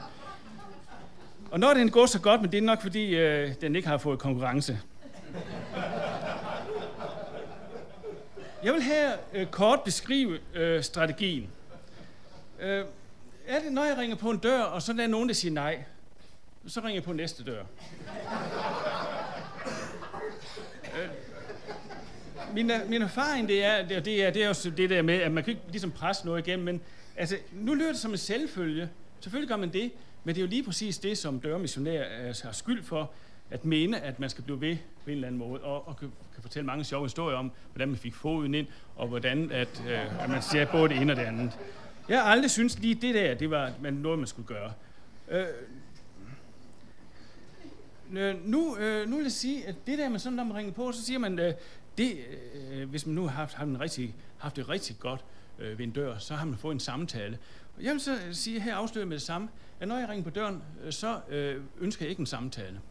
Og 1.53 1.59
når 1.59 1.73
den 1.73 1.91
går 1.91 2.05
så 2.05 2.19
godt, 2.19 2.41
men 2.41 2.51
det 2.51 2.57
er 2.57 2.61
nok 2.61 2.81
fordi, 2.81 3.15
øh, 3.15 3.51
den 3.61 3.75
ikke 3.75 3.87
har 3.87 3.97
fået 3.97 4.19
konkurrence. 4.19 4.79
Jeg 8.63 8.73
vil 8.73 8.81
her 8.81 9.11
øh, 9.33 9.47
kort 9.47 9.81
beskrive 9.85 10.39
øh, 10.53 10.83
strategien. 10.83 11.49
Øh, 12.59 12.85
er 13.47 13.59
det, 13.59 13.71
når 13.71 13.83
jeg 13.83 13.97
ringer 13.97 14.15
på 14.15 14.29
en 14.29 14.37
dør, 14.37 14.61
og 14.61 14.81
så 14.81 14.91
er 14.91 14.95
der 14.95 15.07
nogen, 15.07 15.27
der 15.27 15.35
siger 15.35 15.51
nej, 15.51 15.83
så 16.67 16.79
ringer 16.79 16.93
jeg 16.93 17.03
på 17.03 17.13
næste 17.13 17.43
dør. 17.43 17.63
Øh, 20.97 21.09
min, 22.53 22.71
øh, 22.71 22.89
min 22.89 23.01
erfaring, 23.01 23.47
det 23.47 23.65
er, 23.65 23.87
det, 23.87 24.05
det, 24.05 24.23
er, 24.23 24.31
det 24.31 24.43
er 24.43 24.47
jo 24.65 24.71
det 24.71 24.89
der 24.89 25.01
med, 25.01 25.21
at 25.21 25.31
man 25.31 25.43
kan 25.43 25.51
ikke 25.51 25.63
ligesom 25.69 25.91
presse 25.91 26.25
noget 26.25 26.47
igennem, 26.47 26.65
men 26.65 26.81
altså, 27.17 27.37
nu 27.51 27.73
lyder 27.73 27.91
det 27.91 27.99
som 27.99 28.11
en 28.11 28.17
selvfølge. 28.17 28.89
Selvfølgelig 29.19 29.49
gør 29.49 29.57
man 29.57 29.73
det, 29.73 29.91
men 30.23 30.35
det 30.35 30.41
er 30.41 30.45
jo 30.45 30.49
lige 30.49 30.63
præcis 30.63 30.97
det, 30.97 31.17
som 31.17 31.39
dørmissionær 31.39 32.03
øh, 32.21 32.35
har 32.43 32.51
skyld 32.51 32.83
for, 32.83 33.11
at 33.51 33.65
mene, 33.65 34.01
at 34.01 34.19
man 34.19 34.29
skal 34.29 34.43
blive 34.43 34.61
ved 34.61 34.77
på 35.03 35.09
en 35.09 35.15
eller 35.15 35.27
anden 35.27 35.39
måde, 35.39 35.61
og, 35.61 35.87
og 35.87 35.97
kan, 35.97 36.11
kan 36.33 36.41
fortælle 36.41 36.65
mange 36.65 36.83
sjove 36.83 37.05
historier 37.05 37.37
om, 37.37 37.51
hvordan 37.73 37.87
man 37.87 37.97
fik 37.97 38.15
foden 38.15 38.55
ind, 38.55 38.67
og 38.95 39.07
hvordan 39.07 39.51
at, 39.51 39.83
øh, 39.87 40.23
at 40.23 40.29
man 40.29 40.41
ser 40.41 40.65
både 40.71 40.89
det 40.89 40.97
ene 41.01 41.13
og 41.13 41.17
det 41.17 41.23
andet. 41.23 41.51
Jeg 42.09 42.21
har 42.21 42.31
aldrig 42.31 42.51
syntes 42.51 42.79
lige 42.79 42.95
det 42.95 43.15
der, 43.15 43.33
det 43.33 43.49
var 43.49 43.71
noget, 43.91 44.19
man 44.19 44.27
skulle 44.27 44.47
gøre. 44.47 44.73
Øh, 45.31 45.45
øh, 48.13 48.47
nu, 48.47 48.77
øh, 48.77 49.09
nu 49.09 49.15
vil 49.15 49.23
jeg 49.23 49.31
sige, 49.31 49.67
at 49.67 49.75
det 49.87 49.97
der 49.97 50.09
med 50.09 50.19
sådan, 50.19 50.35
når 50.35 50.43
man 50.43 50.57
ringer 50.57 50.73
på, 50.73 50.91
så 50.91 51.05
siger 51.05 51.19
man, 51.19 51.39
øh, 51.39 51.53
det, 51.97 52.17
øh, 52.71 52.89
hvis 52.89 53.05
man 53.05 53.15
nu 53.15 53.21
har 53.21 53.29
haft, 53.29 53.53
haft, 53.53 53.69
en 53.69 53.79
rigtig, 53.81 54.15
haft 54.37 54.55
det 54.55 54.69
rigtig 54.69 54.95
godt 54.99 55.25
øh, 55.59 55.79
ved 55.79 55.85
en 55.85 55.91
dør, 55.91 56.17
så 56.17 56.35
har 56.35 56.45
man 56.45 56.57
fået 56.57 56.73
en 56.73 56.79
samtale. 56.79 57.37
Jeg 57.81 57.91
vil 57.93 58.01
så 58.01 58.17
sige 58.31 58.59
her 58.59 58.75
afslører 58.75 59.05
med 59.05 59.17
det 59.17 59.21
samme, 59.21 59.49
at 59.79 59.87
når 59.87 59.97
jeg 59.97 60.09
ringer 60.09 60.23
på 60.23 60.29
døren, 60.29 60.63
øh, 60.83 60.93
så 60.93 61.19
øh, 61.29 61.61
ønsker 61.79 62.05
jeg 62.05 62.09
ikke 62.09 62.19
en 62.19 62.25
samtale. 62.25 62.81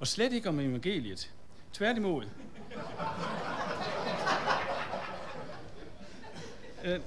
Og 0.00 0.06
slet 0.06 0.32
ikke 0.32 0.48
om 0.48 0.60
evangeliet. 0.60 1.30
Tværtimod. 1.72 2.24
øh, 6.84 7.00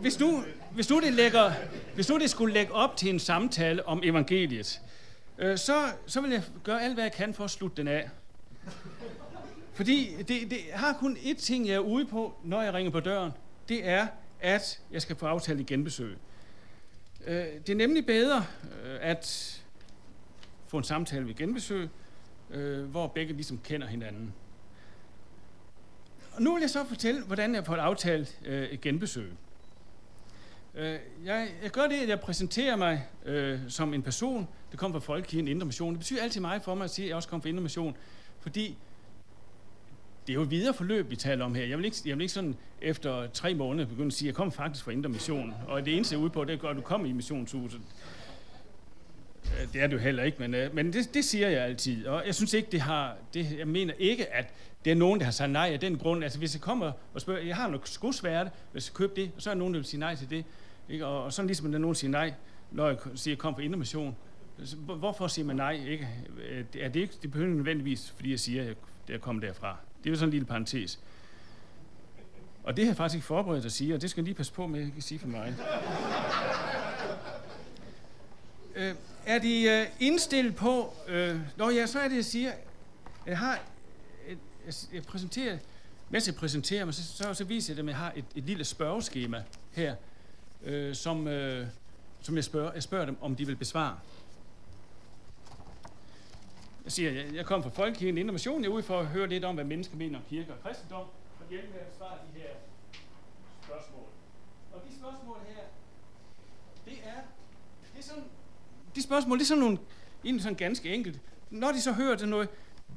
hvis 0.00 0.20
nu, 0.20 0.44
hvis 0.72 0.90
nu 0.90 1.00
det 1.00 1.12
lægger, 1.12 1.52
hvis 1.94 2.08
nu 2.08 2.18
det 2.18 2.30
skulle 2.30 2.54
lægge 2.54 2.72
op 2.72 2.96
til 2.96 3.10
en 3.10 3.18
samtale 3.18 3.86
om 3.86 4.00
evangeliet, 4.04 4.80
øh, 5.38 5.58
så, 5.58 5.84
så 6.06 6.20
vil 6.20 6.30
jeg 6.30 6.42
gøre 6.64 6.82
alt, 6.82 6.94
hvad 6.94 7.04
jeg 7.04 7.12
kan 7.12 7.34
for 7.34 7.44
at 7.44 7.50
slutte 7.50 7.76
den 7.76 7.88
af. 7.88 8.10
Fordi 9.74 10.14
det, 10.16 10.50
det 10.50 10.58
har 10.72 10.92
kun 10.92 11.16
ét 11.16 11.40
ting, 11.40 11.66
jeg 11.66 11.74
er 11.74 11.78
ude 11.78 12.06
på, 12.06 12.34
når 12.44 12.62
jeg 12.62 12.74
ringer 12.74 12.92
på 12.92 13.00
døren. 13.00 13.32
Det 13.68 13.88
er, 13.88 14.06
at 14.40 14.80
jeg 14.90 15.02
skal 15.02 15.16
få 15.16 15.26
aftalt 15.26 15.66
genbesøg. 15.66 16.18
Øh, 17.28 17.46
det 17.66 17.68
er 17.68 17.76
nemlig 17.76 18.06
bedre 18.06 18.44
øh, 18.84 18.98
at 19.00 19.54
få 20.66 20.78
en 20.78 20.84
samtale 20.84 21.26
ved 21.26 21.34
genbesøg, 21.34 21.88
øh, 22.50 22.84
hvor 22.84 23.06
begge 23.06 23.32
ligesom 23.32 23.58
kender 23.58 23.86
hinanden. 23.86 24.34
Og 26.32 26.42
nu 26.42 26.54
vil 26.54 26.60
jeg 26.60 26.70
så 26.70 26.84
fortælle, 26.84 27.22
hvordan 27.22 27.54
jeg 27.54 27.66
får 27.66 27.74
et 27.74 27.80
aftalt 27.80 28.38
øh, 28.44 28.68
et 28.68 28.80
genbesøg. 28.80 29.32
Øh, 30.74 30.98
jeg, 31.24 31.48
jeg 31.62 31.70
gør 31.70 31.86
det, 31.86 31.96
at 31.96 32.08
jeg 32.08 32.20
præsenterer 32.20 32.76
mig 32.76 33.06
øh, 33.24 33.60
som 33.68 33.94
en 33.94 34.02
person, 34.02 34.48
der 34.70 34.76
kommer 34.76 35.00
fra 35.00 35.04
Folkekirken 35.04 35.48
Indre 35.48 35.66
Mission. 35.66 35.92
Det 35.92 35.98
betyder 35.98 36.22
altid 36.22 36.40
meget 36.40 36.62
for 36.62 36.74
mig 36.74 36.84
at 36.84 36.90
sige, 36.90 37.06
at 37.06 37.08
jeg 37.08 37.16
også 37.16 37.28
kommer 37.28 37.42
fra 37.42 37.48
Indre 37.48 37.62
Mission, 37.62 37.96
fordi 38.40 38.78
det 40.28 40.34
er 40.34 40.38
jo 40.38 40.42
et 40.42 40.50
videre 40.50 40.74
forløb, 40.74 41.10
vi 41.10 41.16
taler 41.16 41.44
om 41.44 41.54
her. 41.54 41.64
Jeg 41.64 41.78
vil 41.78 41.84
ikke, 41.84 41.96
jeg 42.06 42.16
vil 42.16 42.22
ikke 42.22 42.32
sådan 42.32 42.56
efter 42.82 43.26
tre 43.26 43.54
måneder 43.54 43.88
begynde 43.88 44.06
at 44.06 44.12
sige, 44.12 44.26
at 44.26 44.30
jeg 44.30 44.36
kom 44.36 44.52
faktisk 44.52 44.84
fra 44.84 44.92
Indre 44.92 45.10
Mission, 45.10 45.54
og 45.68 45.86
det 45.86 45.96
eneste, 45.96 46.14
jeg 46.14 46.18
er 46.18 46.22
ude 46.22 46.30
på, 46.30 46.44
det 46.44 46.62
er, 46.64 46.68
at 46.68 46.76
du 46.76 46.80
kommer 46.80 47.08
i 47.08 47.12
missionshuset. 47.12 47.80
Øh, 49.44 49.72
det 49.72 49.82
er 49.82 49.86
det 49.86 49.94
jo 49.94 49.98
heller 49.98 50.22
ikke, 50.22 50.36
men, 50.40 50.54
øh, 50.54 50.74
men 50.74 50.92
det, 50.92 51.14
det 51.14 51.24
siger 51.24 51.48
jeg 51.48 51.64
altid. 51.64 52.06
Og 52.06 52.22
jeg 52.26 52.34
synes 52.34 52.54
ikke, 52.54 52.68
det 52.72 52.80
har... 52.80 53.16
Det, 53.34 53.58
jeg 53.58 53.68
mener 53.68 53.94
ikke, 53.98 54.34
at 54.34 54.54
det 54.84 54.90
er 54.90 54.94
nogen, 54.94 55.20
der 55.20 55.24
har 55.24 55.32
sagt 55.32 55.50
nej 55.50 55.70
af 55.72 55.80
den 55.80 55.98
grund. 55.98 56.22
Altså 56.24 56.38
hvis 56.38 56.54
jeg 56.54 56.60
kommer 56.60 56.92
og 57.14 57.20
spørger, 57.20 57.40
jeg 57.40 57.56
har 57.56 57.68
noget 57.68 57.88
skosværte, 57.88 58.50
hvis 58.72 58.88
jeg 58.88 58.94
køber 58.94 59.14
det, 59.14 59.30
og 59.36 59.42
så 59.42 59.50
er 59.50 59.54
der 59.54 59.58
nogen, 59.58 59.74
der 59.74 59.80
vil 59.80 59.86
sige 59.86 60.00
nej 60.00 60.14
til 60.14 60.30
det. 60.30 60.44
Ikke? 60.88 61.06
Og, 61.06 61.24
og 61.24 61.32
sådan 61.32 61.46
ligesom, 61.46 61.70
når 61.70 61.78
nogen 61.78 61.94
siger 61.94 62.10
nej, 62.10 62.32
når 62.70 62.88
jeg 62.88 62.96
siger, 63.02 63.14
at 63.14 63.26
jeg 63.26 63.38
kom 63.38 63.54
fra 63.54 63.62
Indre 63.62 63.78
Mission. 63.78 64.16
Hvorfor 64.78 65.26
siger 65.26 65.46
man 65.46 65.56
nej? 65.56 65.80
Ikke? 65.88 66.08
Øh, 66.50 66.64
er 66.78 66.88
det 66.88 67.00
ikke 67.00 67.14
det 67.22 67.30
behøver 67.30 67.54
nødvendigvis, 67.54 68.10
fordi 68.16 68.30
jeg 68.30 68.40
siger, 68.40 68.70
at 68.70 68.76
jeg 69.08 69.20
kommer 69.20 69.42
derfra. 69.42 69.76
Det 70.08 70.12
er 70.12 70.16
jo 70.16 70.18
sådan 70.18 70.28
en 70.28 70.32
lille 70.32 70.46
parentes. 70.46 70.98
Og 72.64 72.76
det 72.76 72.84
har 72.84 72.90
jeg 72.90 72.96
faktisk 72.96 73.14
ikke 73.14 73.26
forberedt 73.26 73.64
at 73.64 73.72
sige, 73.72 73.94
og 73.94 74.02
det 74.02 74.10
skal 74.10 74.20
jeg 74.20 74.24
lige 74.24 74.34
passe 74.34 74.52
på 74.52 74.66
med 74.66 74.90
at 74.96 75.02
sige 75.02 75.18
for 75.18 75.28
mig. 75.28 75.54
øh, 78.76 78.94
er 79.26 79.38
de 79.38 79.62
øh, 79.62 79.86
indstillet 80.00 80.56
på... 80.56 80.94
Øh, 81.08 81.40
nå 81.56 81.70
ja, 81.70 81.86
så 81.86 82.00
er 82.00 82.08
det, 82.08 82.16
jeg 82.16 82.24
siger... 82.24 82.52
Jeg 83.26 83.38
har... 83.38 83.58
Et, 84.28 84.38
jeg, 84.66 84.74
jeg 84.92 85.02
præsenterer... 85.02 85.58
Mens 86.10 86.26
jeg 86.26 86.34
præsenterer 86.34 86.84
mig, 86.84 86.94
så, 86.94 87.04
så, 87.04 87.34
så 87.34 87.44
viser 87.44 87.72
jeg 87.72 87.76
dem, 87.76 87.88
at 87.88 87.92
jeg 87.92 87.98
har 87.98 88.12
et, 88.16 88.24
et 88.34 88.44
lille 88.44 88.64
spørgeskema 88.64 89.42
her, 89.72 89.94
øh, 90.64 90.94
som, 90.94 91.28
øh, 91.28 91.66
som 92.20 92.36
jeg, 92.36 92.44
spørger, 92.44 92.72
jeg 92.72 92.82
spørger 92.82 93.06
dem, 93.06 93.16
om 93.20 93.36
de 93.36 93.46
vil 93.46 93.56
besvare. 93.56 93.98
Jeg 96.88 96.92
siger, 96.92 97.12
jeg, 97.12 97.34
jeg 97.34 97.46
kom 97.46 97.62
fra 97.62 97.70
Folkekirken 97.70 98.18
Indre 98.18 98.32
Mission. 98.32 98.62
Jeg 98.62 98.68
er 98.68 98.72
ude 98.72 98.82
for 98.82 99.00
at 99.00 99.06
høre 99.06 99.26
lidt 99.26 99.44
om, 99.44 99.54
hvad 99.54 99.64
mennesker 99.64 99.96
mener 99.96 100.18
om 100.18 100.24
kirke 100.28 100.52
og 100.52 100.62
kristendom, 100.62 101.00
og 101.40 101.46
hjælpe 101.50 101.68
med 101.72 101.80
at 101.80 101.86
besvare 101.86 102.18
de 102.34 102.40
her 102.40 102.48
spørgsmål. 103.64 104.06
Og 104.72 104.80
de 104.88 104.96
spørgsmål 104.96 105.36
her, 105.48 105.62
det 106.84 106.92
er, 107.04 107.20
det 107.94 107.98
er 107.98 108.02
sådan, 108.02 108.24
de 108.94 109.02
spørgsmål, 109.02 109.38
det 109.38 109.44
er 109.44 109.46
sådan 109.46 109.60
nogle, 109.60 109.78
egentlig 110.24 110.42
sådan 110.42 110.56
ganske 110.56 110.94
enkelt. 110.94 111.20
Når 111.50 111.72
de 111.72 111.80
så 111.80 111.92
hører 111.92 112.16
det 112.16 112.28
noget, 112.28 112.48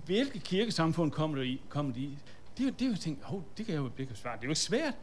hvilke 0.05 0.39
kirkesamfund 0.39 1.11
kommer 1.11 1.37
der 1.37 1.43
i? 1.43 1.61
Kommer 1.69 1.93
de 1.93 2.01
i? 2.01 2.17
Det, 2.57 2.67
er, 2.67 2.71
det 2.71 2.85
er 2.85 2.89
jo 2.89 2.97
tænkt, 2.97 3.23
oh, 3.31 3.41
det 3.57 3.65
kan 3.65 3.75
jeg 3.75 3.81
jo 3.81 3.91
ikke 3.97 4.15
svare. 4.15 4.35
Det 4.35 4.43
er 4.43 4.47
jo 4.47 4.51
ikke 4.51 4.59
svært. 4.59 4.93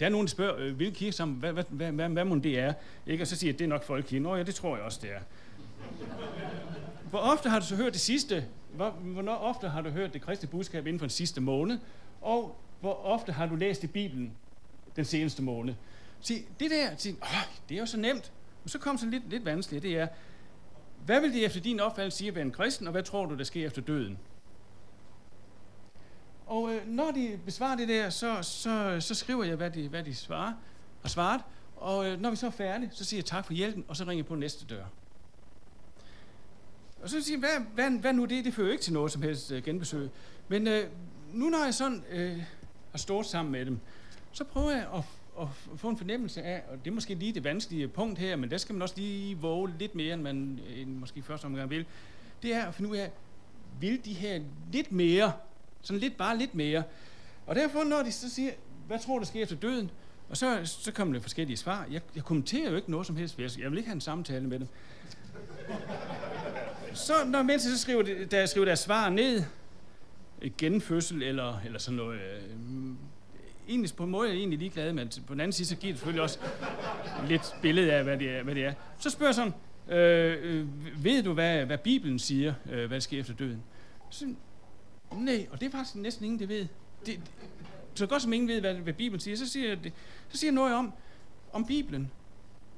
Der 0.00 0.06
er 0.06 0.10
nogen, 0.10 0.26
der 0.26 0.30
spørger, 0.30 0.56
øh, 0.58 0.76
hvilke 0.76 0.94
kirkesamfund, 0.94 1.38
hvad, 1.38 1.52
hvad, 1.52 1.64
hvad, 1.68 1.92
hvad, 1.92 2.08
hvad 2.08 2.24
må 2.24 2.38
det 2.38 2.58
er? 2.58 2.72
Ikke? 3.06 3.22
Og 3.22 3.26
så 3.26 3.36
siger 3.36 3.48
jeg, 3.48 3.54
at 3.54 3.58
det 3.58 3.64
er 3.64 3.68
nok 3.68 3.84
folkekirken. 3.84 4.22
Nå 4.22 4.36
ja, 4.36 4.42
det 4.42 4.54
tror 4.54 4.76
jeg 4.76 4.84
også, 4.84 4.98
det 5.02 5.10
er. 5.12 5.20
Hvor 7.10 7.18
ofte 7.18 7.48
har 7.48 7.58
du 7.58 7.66
så 7.66 7.76
hørt 7.76 7.92
det 7.92 8.00
sidste? 8.00 8.44
Hvor, 8.74 8.90
hvornår 8.90 9.34
ofte 9.34 9.68
har 9.68 9.80
du 9.80 9.90
hørt 9.90 10.12
det 10.12 10.22
kristne 10.22 10.48
budskab 10.48 10.86
inden 10.86 10.98
for 10.98 11.06
den 11.06 11.10
sidste 11.10 11.40
måned? 11.40 11.78
Og 12.20 12.56
hvor 12.80 12.94
ofte 12.94 13.32
har 13.32 13.46
du 13.46 13.54
læst 13.54 13.84
i 13.84 13.86
Bibelen 13.86 14.32
den 14.96 15.04
seneste 15.04 15.42
måned? 15.42 15.74
Se, 16.20 16.34
det 16.60 16.70
der, 16.70 16.96
se, 16.96 17.10
åh, 17.10 17.28
det 17.68 17.74
er 17.74 17.78
jo 17.78 17.86
så 17.86 17.96
nemt. 17.96 18.32
Men 18.62 18.68
så 18.68 18.78
kommer 18.78 19.00
så 19.00 19.06
lidt, 19.06 19.30
lidt 19.30 19.44
vanskeligt, 19.44 19.82
det 19.82 19.98
er, 19.98 20.08
hvad 21.04 21.20
vil 21.20 21.32
det 21.32 21.44
efter 21.44 21.60
din 21.60 21.80
opfattelse 21.80 22.18
sige 22.18 22.28
at 22.28 22.34
være 22.34 22.44
en 22.44 22.50
kristen, 22.50 22.86
og 22.86 22.90
hvad 22.90 23.02
tror 23.02 23.26
du, 23.26 23.36
der 23.36 23.44
sker 23.44 23.66
efter 23.66 23.82
døden? 23.82 24.18
Og 26.46 26.74
øh, 26.74 26.88
når 26.88 27.10
de 27.10 27.38
besvarer 27.44 27.76
det 27.76 27.88
der, 27.88 28.10
så, 28.10 28.42
så, 28.42 28.96
så 29.00 29.14
skriver 29.14 29.44
jeg, 29.44 29.56
hvad 29.56 29.70
de, 29.70 29.88
hvad 29.88 30.02
de 30.02 30.14
svarer, 30.14 30.52
har 31.02 31.08
svaret. 31.08 31.40
Og 31.76 32.06
øh, 32.06 32.20
når 32.20 32.30
vi 32.30 32.36
så 32.36 32.46
er 32.46 32.50
færdige, 32.50 32.90
så 32.92 33.04
siger 33.04 33.18
jeg 33.18 33.24
tak 33.24 33.44
for 33.44 33.52
hjælpen, 33.52 33.84
og 33.88 33.96
så 33.96 34.04
ringer 34.04 34.24
jeg 34.24 34.26
på 34.26 34.34
næste 34.34 34.66
dør. 34.66 34.84
Og 37.02 37.10
så 37.10 37.22
siger 37.22 37.38
jeg, 37.38 37.60
hvad, 37.74 37.88
hvad, 37.88 38.00
hvad 38.00 38.12
nu 38.12 38.24
det? 38.24 38.44
Det 38.44 38.54
fører 38.54 38.72
ikke 38.72 38.82
til 38.84 38.92
noget 38.92 39.12
som 39.12 39.22
helst 39.22 39.52
øh, 39.52 39.62
genbesøg. 39.62 40.10
Men 40.48 40.66
øh, 40.66 40.84
nu 41.32 41.48
når 41.48 41.64
jeg 41.64 41.74
sådan 41.74 42.04
øh, 42.10 42.42
har 42.90 42.98
stået 42.98 43.26
sammen 43.26 43.52
med 43.52 43.66
dem, 43.66 43.78
så 44.32 44.44
prøver 44.44 44.70
jeg 44.70 44.86
at, 44.94 45.02
at 45.40 45.48
få 45.76 45.88
en 45.88 45.96
fornemmelse 45.96 46.42
af, 46.42 46.62
og 46.70 46.78
det 46.84 46.90
er 46.90 46.94
måske 46.94 47.14
lige 47.14 47.32
det 47.32 47.44
vanskelige 47.44 47.88
punkt 47.88 48.18
her, 48.18 48.36
men 48.36 48.50
der 48.50 48.56
skal 48.56 48.72
man 48.72 48.82
også 48.82 48.94
lige 48.96 49.38
våge 49.38 49.74
lidt 49.78 49.94
mere, 49.94 50.14
end 50.14 50.22
man 50.22 50.60
end 50.76 50.90
måske 50.90 51.22
første 51.22 51.44
omgang 51.44 51.70
vil. 51.70 51.86
Det 52.42 52.54
er 52.54 52.64
at 52.64 52.74
finde 52.74 52.90
ud 52.90 52.96
af, 52.96 53.10
vil 53.80 54.04
de 54.04 54.12
her 54.12 54.40
lidt 54.72 54.92
mere, 54.92 55.32
sådan 55.82 56.00
lidt 56.00 56.16
bare 56.16 56.38
lidt 56.38 56.54
mere. 56.54 56.82
Og 57.46 57.54
derfor, 57.54 57.84
når 57.84 58.02
de 58.02 58.12
så 58.12 58.30
siger, 58.30 58.50
hvad 58.86 58.98
tror 58.98 59.14
du, 59.14 59.18
der 59.18 59.26
sker 59.26 59.42
efter 59.42 59.56
døden? 59.56 59.90
Og 60.28 60.36
så, 60.36 60.60
så 60.64 60.92
kommer 60.92 61.14
der 61.14 61.20
forskellige 61.20 61.56
svar. 61.56 61.86
Jeg, 61.90 62.00
jeg 62.14 62.24
kommenterer 62.24 62.70
jo 62.70 62.76
ikke 62.76 62.90
noget 62.90 63.06
som 63.06 63.16
helst, 63.16 63.38
jeg, 63.38 63.50
jeg 63.58 63.70
vil 63.70 63.78
ikke 63.78 63.88
have 63.88 63.94
en 63.94 64.00
samtale 64.00 64.48
med 64.48 64.58
dem 64.58 64.68
så 66.94 67.12
når 67.26 67.42
mens 67.42 67.62
så 67.62 67.78
skriver, 67.78 68.02
det, 68.02 68.30
der 68.30 68.46
skriver 68.46 68.64
deres 68.64 68.78
svar 68.78 69.08
ned, 69.08 69.42
genfødsel 70.58 71.22
eller, 71.22 71.60
eller 71.64 71.78
sådan 71.78 71.96
noget, 71.96 72.20
øh, 72.20 72.42
egentlig 73.68 73.90
på 73.96 74.04
en 74.04 74.10
måde 74.10 74.28
er 74.28 74.32
jeg 74.32 74.38
egentlig 74.38 74.58
ligeglad, 74.58 74.92
men 74.92 75.10
på 75.26 75.32
den 75.32 75.40
anden 75.40 75.52
side, 75.52 75.68
så 75.68 75.76
giver 75.76 75.92
det 75.92 75.98
selvfølgelig 75.98 76.22
også 76.22 76.38
lidt 77.28 77.54
billede 77.62 77.92
af, 77.92 78.04
hvad 78.04 78.18
det 78.18 78.30
er. 78.30 78.42
Hvad 78.42 78.54
det 78.54 78.64
er. 78.64 78.72
Så 78.98 79.10
spørger 79.10 79.28
jeg 79.28 79.34
sådan, 79.34 79.54
øh, 79.98 80.38
øh 80.42 80.66
ved 81.04 81.22
du, 81.22 81.32
hvad, 81.32 81.66
hvad 81.66 81.78
Bibelen 81.78 82.18
siger, 82.18 82.54
øh, 82.70 82.78
hvad 82.78 82.88
der 82.88 83.00
sker 83.00 83.20
efter 83.20 83.34
døden? 83.34 83.62
Så, 84.10 84.34
nej, 85.12 85.46
og 85.50 85.60
det 85.60 85.66
er 85.66 85.70
faktisk 85.70 85.96
næsten 85.96 86.24
ingen, 86.24 86.40
der 86.40 86.46
ved. 86.46 86.66
Det, 87.06 87.06
det, 87.06 87.20
så 87.94 88.06
godt 88.06 88.22
som 88.22 88.32
ingen 88.32 88.48
ved, 88.48 88.60
hvad, 88.60 88.74
hvad 88.74 88.92
Bibelen 88.92 89.20
siger, 89.20 89.36
så 89.36 89.48
siger 89.48 89.68
jeg, 89.68 89.84
det, 89.84 89.92
så 90.28 90.38
siger 90.38 90.48
jeg 90.48 90.54
noget 90.54 90.74
om, 90.74 90.92
om 91.52 91.66
Bibelen. 91.66 92.10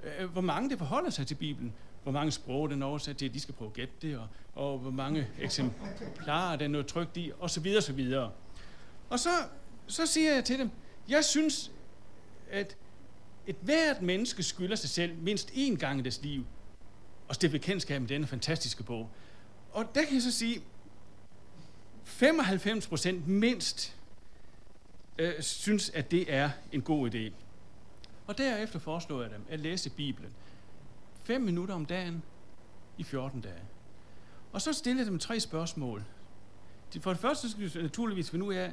Øh, 0.05 0.25
øh 0.25 0.31
hvor 0.31 0.41
mange 0.41 0.71
det 0.71 0.79
forholder 0.79 1.11
sig 1.11 1.27
til 1.27 1.35
Bibelen 1.35 1.73
hvor 2.03 2.13
mange 2.13 2.33
sprog 2.33 2.71
den 2.71 2.83
er 2.83 2.87
oversat 2.87 3.17
til, 3.17 3.29
at 3.29 3.35
de 3.35 3.41
skal 3.41 3.55
prøve 3.55 3.69
at 3.69 3.75
gætte 3.75 3.95
det, 4.03 4.19
og, 4.19 4.29
og 4.55 4.79
hvor 4.79 4.91
mange 4.91 5.29
eksemplarer 5.41 6.57
den 6.57 6.75
er 6.75 6.83
trygt 6.83 7.17
i, 7.17 7.33
og 7.39 7.51
så 7.51 7.61
videre, 7.61 7.79
og 7.79 7.83
så 7.83 7.93
videre. 7.93 8.31
Og 9.11 9.19
så, 9.19 9.31
så 9.87 10.07
siger 10.07 10.35
jeg 10.35 10.45
til 10.45 10.59
dem, 10.59 10.71
jeg 11.09 11.25
synes, 11.25 11.73
at 12.51 12.77
et 13.47 13.57
hvert 13.61 14.03
menneske 14.03 14.43
skylder 14.43 14.77
sig 14.77 14.91
selv 14.91 15.15
mindst 15.19 15.51
én 15.51 15.77
gang 15.77 15.99
i 15.99 16.03
deres 16.03 16.23
liv 16.23 16.47
og 17.29 17.35
stifte 17.35 17.59
bekendtskab 17.59 18.01
med 18.01 18.09
denne 18.09 18.27
fantastiske 18.27 18.83
bog. 18.83 19.11
Og 19.73 19.95
der 19.95 20.05
kan 20.05 20.15
jeg 20.15 20.23
så 20.23 20.33
sige, 20.33 20.63
95 22.05 22.87
procent 22.87 23.29
mindst 23.29 23.97
øh, 25.19 25.43
synes, 25.43 25.91
at 25.91 26.11
det 26.11 26.35
er 26.35 26.51
en 26.73 26.83
god 26.83 27.15
idé. 27.15 27.33
Og 28.27 28.39
derefter 28.39 28.79
foreslår 28.79 29.23
jeg 29.23 29.31
dem 29.31 29.45
at 29.49 29.61
læse 29.61 29.91
Bibelen. 29.91 30.31
5 31.25 31.41
minutter 31.41 31.75
om 31.75 31.87
dagen 31.87 32.23
i 32.99 33.03
14 33.03 33.41
dage. 33.41 33.63
Og 34.53 34.63
så 34.63 34.73
stiller 34.73 35.05
dem 35.05 35.19
tre 35.19 35.41
spørgsmål. 35.41 36.05
For 37.01 37.11
det 37.11 37.21
første 37.21 37.51
skal 37.51 37.75
de 37.75 37.83
naturligvis 37.83 38.31
finde 38.31 38.45
ud 38.45 38.55
af, 38.55 38.73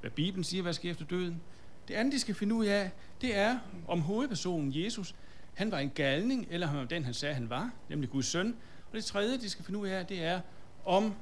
hvad 0.00 0.10
Bibelen 0.10 0.44
siger, 0.44 0.62
hvad 0.62 0.72
sker 0.72 0.90
efter 0.90 1.04
døden. 1.04 1.42
Det 1.88 1.94
andet, 1.94 2.12
de 2.12 2.20
skal 2.20 2.34
finde 2.34 2.54
ud 2.54 2.66
af, 2.66 2.90
det 3.20 3.36
er, 3.36 3.58
om 3.88 4.00
hovedpersonen 4.00 4.72
Jesus 4.74 5.14
han 5.54 5.70
var 5.70 5.78
en 5.78 5.90
galning, 5.90 6.46
eller 6.50 6.80
om 6.80 6.88
den, 6.88 7.04
han 7.04 7.14
sagde, 7.14 7.34
han 7.34 7.50
var, 7.50 7.70
nemlig 7.88 8.10
Guds 8.10 8.26
søn. 8.26 8.56
Og 8.90 8.96
det 8.96 9.04
tredje, 9.04 9.38
de 9.38 9.50
skal 9.50 9.64
finde 9.64 9.78
ud 9.78 9.88
af, 9.88 10.06
det 10.06 10.24
er, 10.24 10.40
om 10.84 11.14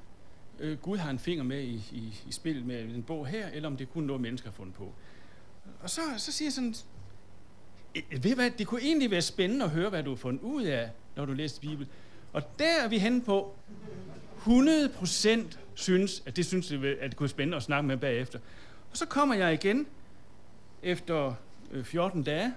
øh, 0.58 0.78
Gud 0.78 0.98
har 0.98 1.10
en 1.10 1.18
finger 1.18 1.44
med 1.44 1.62
i, 1.62 1.74
i, 1.92 2.22
i 2.26 2.32
spillet 2.32 2.66
med 2.66 2.88
den 2.88 3.02
bog 3.02 3.26
her, 3.26 3.48
eller 3.48 3.68
om 3.68 3.76
det 3.76 3.88
er 3.88 3.92
kun 3.92 4.04
noget, 4.04 4.22
mennesker 4.22 4.48
har 4.50 4.54
fundet 4.54 4.74
på. 4.74 4.92
Og 5.80 5.90
så, 5.90 6.00
så 6.16 6.32
siger 6.32 6.46
jeg 6.46 6.52
sådan, 6.52 6.74
ved 8.22 8.34
hvad, 8.34 8.50
det 8.50 8.66
kunne 8.66 8.82
egentlig 8.82 9.10
være 9.10 9.22
spændende 9.22 9.64
at 9.64 9.70
høre, 9.70 9.90
hvad 9.90 10.02
du 10.02 10.10
har 10.10 10.16
fundet 10.16 10.42
ud 10.42 10.62
af, 10.62 10.90
når 11.16 11.24
du 11.24 11.32
læste 11.32 11.60
Bibelen. 11.60 11.88
Og 12.32 12.42
der 12.58 12.84
er 12.84 12.88
vi 12.88 12.98
hen 12.98 13.22
på, 13.22 13.54
100% 14.46 15.56
synes, 15.74 16.22
at 16.26 16.36
det 16.36 16.46
synes, 16.46 16.72
at 16.72 16.80
det 16.80 17.16
kunne 17.16 17.24
være 17.24 17.28
spændende 17.28 17.56
at 17.56 17.62
snakke 17.62 17.86
med 17.86 17.96
bagefter. 17.96 18.38
Og 18.90 18.96
så 18.96 19.06
kommer 19.06 19.34
jeg 19.34 19.52
igen 19.52 19.86
efter 20.82 21.34
øh, 21.70 21.84
14 21.84 22.22
dage, 22.22 22.54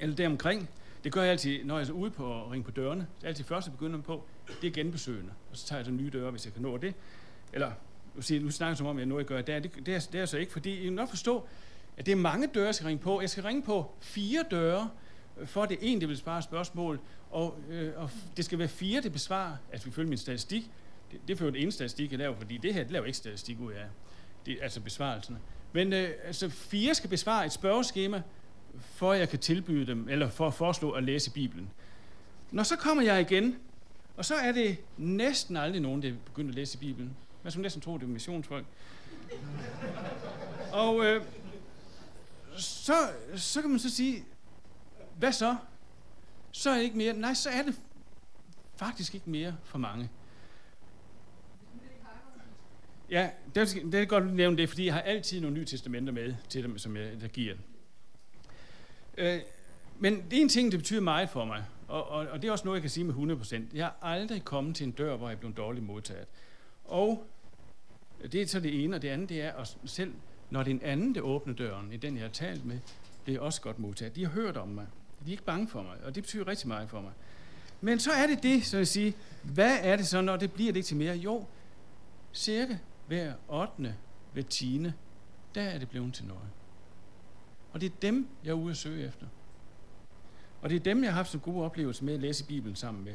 eller 0.00 0.16
deromkring. 0.16 0.68
Det 1.04 1.12
gør 1.12 1.22
jeg 1.22 1.30
altid, 1.30 1.64
når 1.64 1.78
jeg 1.78 1.88
er 1.88 1.92
ude 1.92 2.10
på 2.10 2.42
at 2.42 2.50
ringe 2.50 2.64
på 2.64 2.70
dørene. 2.70 3.00
Det 3.00 3.24
er 3.24 3.28
altid 3.28 3.44
første 3.44 3.70
begynder 3.70 4.00
på, 4.00 4.24
det 4.62 4.66
er 4.68 4.72
genbesøgende. 4.72 5.32
Og 5.50 5.56
så 5.56 5.66
tager 5.66 5.78
jeg 5.78 5.86
så 5.86 5.92
nye 5.92 6.10
døre, 6.10 6.30
hvis 6.30 6.44
jeg 6.44 6.52
kan 6.52 6.62
nå 6.62 6.76
det. 6.76 6.94
Eller, 7.52 7.72
nu, 8.14 8.22
siger, 8.22 8.40
nu 8.40 8.50
snakker 8.50 8.70
jeg 8.70 8.76
som 8.76 8.86
om, 8.86 8.98
jeg 8.98 9.06
nu 9.06 9.22
gør 9.22 9.42
det. 9.42 9.62
Det, 9.62 9.86
det, 9.86 9.94
er, 9.94 10.08
det 10.12 10.20
er 10.20 10.26
så 10.26 10.38
ikke, 10.38 10.52
fordi 10.52 10.86
I 10.86 10.90
nok 10.90 11.08
forstå, 11.08 11.48
at 11.96 12.06
det 12.06 12.12
er 12.12 12.16
mange 12.16 12.46
døre, 12.46 12.66
jeg 12.66 12.74
skal 12.74 12.86
ringe 12.86 13.02
på. 13.02 13.20
Jeg 13.20 13.30
skal 13.30 13.42
ringe 13.44 13.62
på 13.62 13.90
fire 14.00 14.44
døre, 14.50 14.90
øh, 15.38 15.46
for 15.46 15.66
det 15.66 15.78
ene, 15.80 16.00
det 16.00 16.08
vil 16.08 16.16
svare 16.16 16.42
spørgsmål, 16.42 17.00
og, 17.30 17.58
øh, 17.70 17.92
og 17.96 18.10
det 18.36 18.44
skal 18.44 18.58
være 18.58 18.68
fire, 18.68 19.00
det 19.00 19.12
besvarer, 19.12 19.56
altså 19.72 19.90
følger 19.90 20.08
min 20.08 20.18
statistik. 20.18 20.70
Det, 21.12 21.20
det 21.28 21.40
er 21.40 21.44
jo 21.44 21.50
det 21.50 21.62
ene 21.62 21.72
statistik, 21.72 22.10
jeg 22.10 22.18
laver, 22.18 22.36
fordi 22.36 22.56
det 22.56 22.74
her, 22.74 22.82
det 22.82 22.92
laver 22.92 23.06
ikke 23.06 23.18
statistik 23.18 23.60
ud 23.60 23.72
af, 23.72 23.86
det, 24.46 24.58
altså 24.62 24.80
besvarelserne. 24.80 25.38
Men 25.72 25.92
øh, 25.92 26.10
altså 26.24 26.48
fire 26.48 26.94
skal 26.94 27.10
besvare 27.10 27.46
et 27.46 27.52
spørgeskema, 27.52 28.22
for 28.80 29.12
at 29.12 29.20
jeg 29.20 29.28
kan 29.28 29.38
tilbyde 29.38 29.86
dem, 29.86 30.08
eller 30.08 30.30
for 30.30 30.46
at 30.46 30.54
foreslå 30.54 30.90
at 30.90 31.04
læse 31.04 31.30
Bibelen. 31.30 31.70
Når 32.50 32.62
så 32.62 32.76
kommer 32.76 33.02
jeg 33.02 33.20
igen, 33.20 33.56
og 34.16 34.24
så 34.24 34.34
er 34.34 34.52
det 34.52 34.78
næsten 34.96 35.56
aldrig 35.56 35.80
nogen, 35.80 36.02
der 36.02 36.12
begynder 36.24 36.50
at 36.50 36.54
læse 36.54 36.78
Bibelen. 36.78 37.16
Man 37.42 37.50
skulle 37.50 37.62
næsten 37.62 37.82
tro, 37.82 37.98
det 37.98 38.02
er 38.02 38.06
missionsfolk. 38.06 38.66
og 40.72 41.04
øh, 41.04 41.22
så, 42.56 42.92
så 43.36 43.60
kan 43.60 43.70
man 43.70 43.78
så 43.78 43.90
sige, 43.90 44.24
hvad 45.18 45.32
så? 45.32 45.56
Så 46.52 46.70
er 46.70 46.74
det 46.74 46.82
ikke 46.82 46.96
mere. 46.96 47.12
Nej, 47.12 47.34
så 47.34 47.50
er 47.50 47.62
det 47.62 47.74
faktisk 48.76 49.14
ikke 49.14 49.30
mere 49.30 49.56
for 49.64 49.78
mange. 49.78 50.10
Ja, 53.10 53.30
det 53.54 53.76
er, 53.76 53.80
det 53.90 53.94
er 53.94 54.04
godt 54.04 54.24
at 54.24 54.32
nævne 54.32 54.56
det, 54.56 54.68
fordi 54.68 54.86
jeg 54.86 54.94
har 54.94 55.00
altid 55.00 55.40
nogle 55.40 55.56
nye 55.56 55.64
testamenter 55.64 56.12
med 56.12 56.34
til 56.48 56.62
dem, 56.62 56.78
som 56.78 56.96
jeg 56.96 57.20
der 57.20 57.28
giver. 57.28 57.54
Øh, 59.18 59.40
men 59.98 60.24
det 60.30 60.36
er 60.36 60.42
en 60.42 60.48
ting, 60.48 60.72
det 60.72 60.80
betyder 60.80 61.00
meget 61.00 61.28
for 61.28 61.44
mig, 61.44 61.64
og, 61.88 62.08
og, 62.08 62.26
og 62.26 62.42
det 62.42 62.48
er 62.48 62.52
også 62.52 62.64
noget, 62.64 62.76
jeg 62.76 62.82
kan 62.82 62.90
sige 62.90 63.04
med 63.04 63.36
100%. 63.36 63.76
Jeg 63.76 63.84
har 63.84 63.96
aldrig 64.02 64.44
kommet 64.44 64.76
til 64.76 64.86
en 64.86 64.92
dør, 64.92 65.16
hvor 65.16 65.28
jeg 65.28 65.34
er 65.34 65.38
blevet 65.38 65.56
dårligt 65.56 65.86
modtaget. 65.86 66.26
Og 66.84 67.26
det 68.32 68.42
er 68.42 68.46
så 68.46 68.60
det 68.60 68.84
ene, 68.84 68.96
og 68.96 69.02
det 69.02 69.08
andet, 69.08 69.28
det 69.28 69.42
er 69.42 69.52
at 69.52 69.76
selv, 69.84 70.14
når 70.50 70.62
det 70.62 70.70
er 70.70 70.74
en 70.74 70.82
anden, 70.82 71.14
der 71.14 71.20
åbner 71.20 71.54
døren, 71.54 71.92
i 71.92 71.96
den, 71.96 72.16
jeg 72.16 72.24
har 72.24 72.30
talt 72.30 72.64
med, 72.64 72.78
det 73.26 73.34
er 73.34 73.40
også 73.40 73.60
godt 73.60 73.78
modtaget. 73.78 74.16
De 74.16 74.24
har 74.24 74.32
hørt 74.32 74.56
om 74.56 74.68
mig. 74.68 74.86
De 75.20 75.26
er 75.26 75.30
ikke 75.30 75.42
bange 75.42 75.68
for 75.68 75.82
mig, 75.82 75.96
og 76.04 76.14
det 76.14 76.22
betyder 76.22 76.48
rigtig 76.48 76.68
meget 76.68 76.90
for 76.90 77.00
mig. 77.00 77.12
Men 77.80 77.98
så 77.98 78.12
er 78.12 78.26
det 78.26 78.42
det, 78.42 78.64
så 78.64 78.76
jeg 78.76 78.86
siger, 78.86 79.12
hvad 79.42 79.78
er 79.80 79.96
det 79.96 80.06
så, 80.06 80.20
når 80.20 80.36
det 80.36 80.52
bliver 80.52 80.72
det 80.72 80.84
til 80.84 80.96
mere? 80.96 81.16
Jo, 81.16 81.46
cirka 82.32 82.78
hver 83.06 83.34
8. 83.48 83.94
hver 84.32 84.42
10. 84.42 84.86
der 85.54 85.62
er 85.62 85.78
det 85.78 85.88
blevet 85.88 86.14
til 86.14 86.24
noget. 86.24 86.48
Og 87.72 87.80
det 87.80 87.86
er 87.86 87.94
dem, 88.02 88.28
jeg 88.44 88.50
er 88.50 88.54
ude 88.54 88.70
at 88.70 88.76
søge 88.76 89.06
efter. 89.06 89.26
Og 90.62 90.70
det 90.70 90.76
er 90.76 90.80
dem, 90.80 91.04
jeg 91.04 91.12
har 91.12 91.16
haft 91.16 91.30
så 91.30 91.38
gode 91.38 91.64
oplevelser 91.64 92.04
med 92.04 92.14
at 92.14 92.20
læse 92.20 92.44
Bibelen 92.44 92.76
sammen 92.76 93.04
med. 93.04 93.14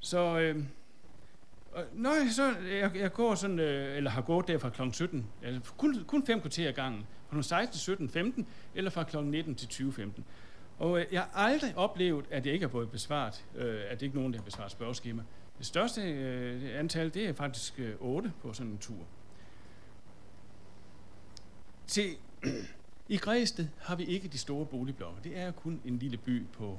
Så 0.00 0.38
øh, 0.38 0.64
Øh, 1.76 1.82
nej, 2.02 2.28
så, 2.30 2.54
jeg, 2.70 2.90
jeg 2.96 3.12
går 3.12 3.34
sådan, 3.34 3.58
øh, 3.58 3.96
eller 3.96 4.10
har 4.10 4.22
gået 4.22 4.48
der 4.48 4.58
fra 4.58 4.70
kl. 4.70 4.82
17, 4.92 5.26
altså 5.42 5.72
kun, 5.76 6.04
kun 6.06 6.26
fem 6.26 6.40
kvarter 6.40 6.72
gangen, 6.72 7.06
fra 7.28 7.36
kl. 7.36 7.42
16 7.42 7.72
til 7.72 7.80
17, 7.80 8.08
15, 8.08 8.46
eller 8.74 8.90
fra 8.90 9.04
kl. 9.04 9.16
19 9.16 9.54
til 9.54 9.68
20, 9.68 9.92
15. 9.92 10.24
Og 10.78 11.00
øh, 11.00 11.06
jeg 11.12 11.20
har 11.20 11.30
aldrig 11.34 11.76
oplevet, 11.76 12.24
at 12.30 12.46
jeg 12.46 12.54
ikke 12.54 12.66
har 12.66 12.70
fået 12.70 12.90
besvaret, 12.90 13.44
øh, 13.56 13.82
at 13.88 14.00
det 14.00 14.06
ikke 14.06 14.14
er 14.14 14.18
nogen, 14.18 14.32
der 14.32 14.38
har 14.38 14.44
besvaret 14.44 14.72
spørgeskema. 14.72 15.22
Det 15.58 15.66
største 15.66 16.02
øh, 16.02 16.78
antal, 16.78 17.14
det 17.14 17.28
er 17.28 17.32
faktisk 17.32 17.80
øh, 17.80 17.94
8 18.00 18.32
på 18.42 18.52
sådan 18.52 18.72
en 18.72 18.78
tur. 18.78 19.06
Se, 21.86 22.16
I 23.08 23.16
Græsted 23.16 23.66
har 23.78 23.96
vi 23.96 24.04
ikke 24.04 24.28
de 24.28 24.38
store 24.38 24.66
boligblokke. 24.66 25.20
Det 25.24 25.38
er 25.38 25.50
kun 25.50 25.80
en 25.84 25.98
lille 25.98 26.16
by 26.16 26.46
på, 26.52 26.78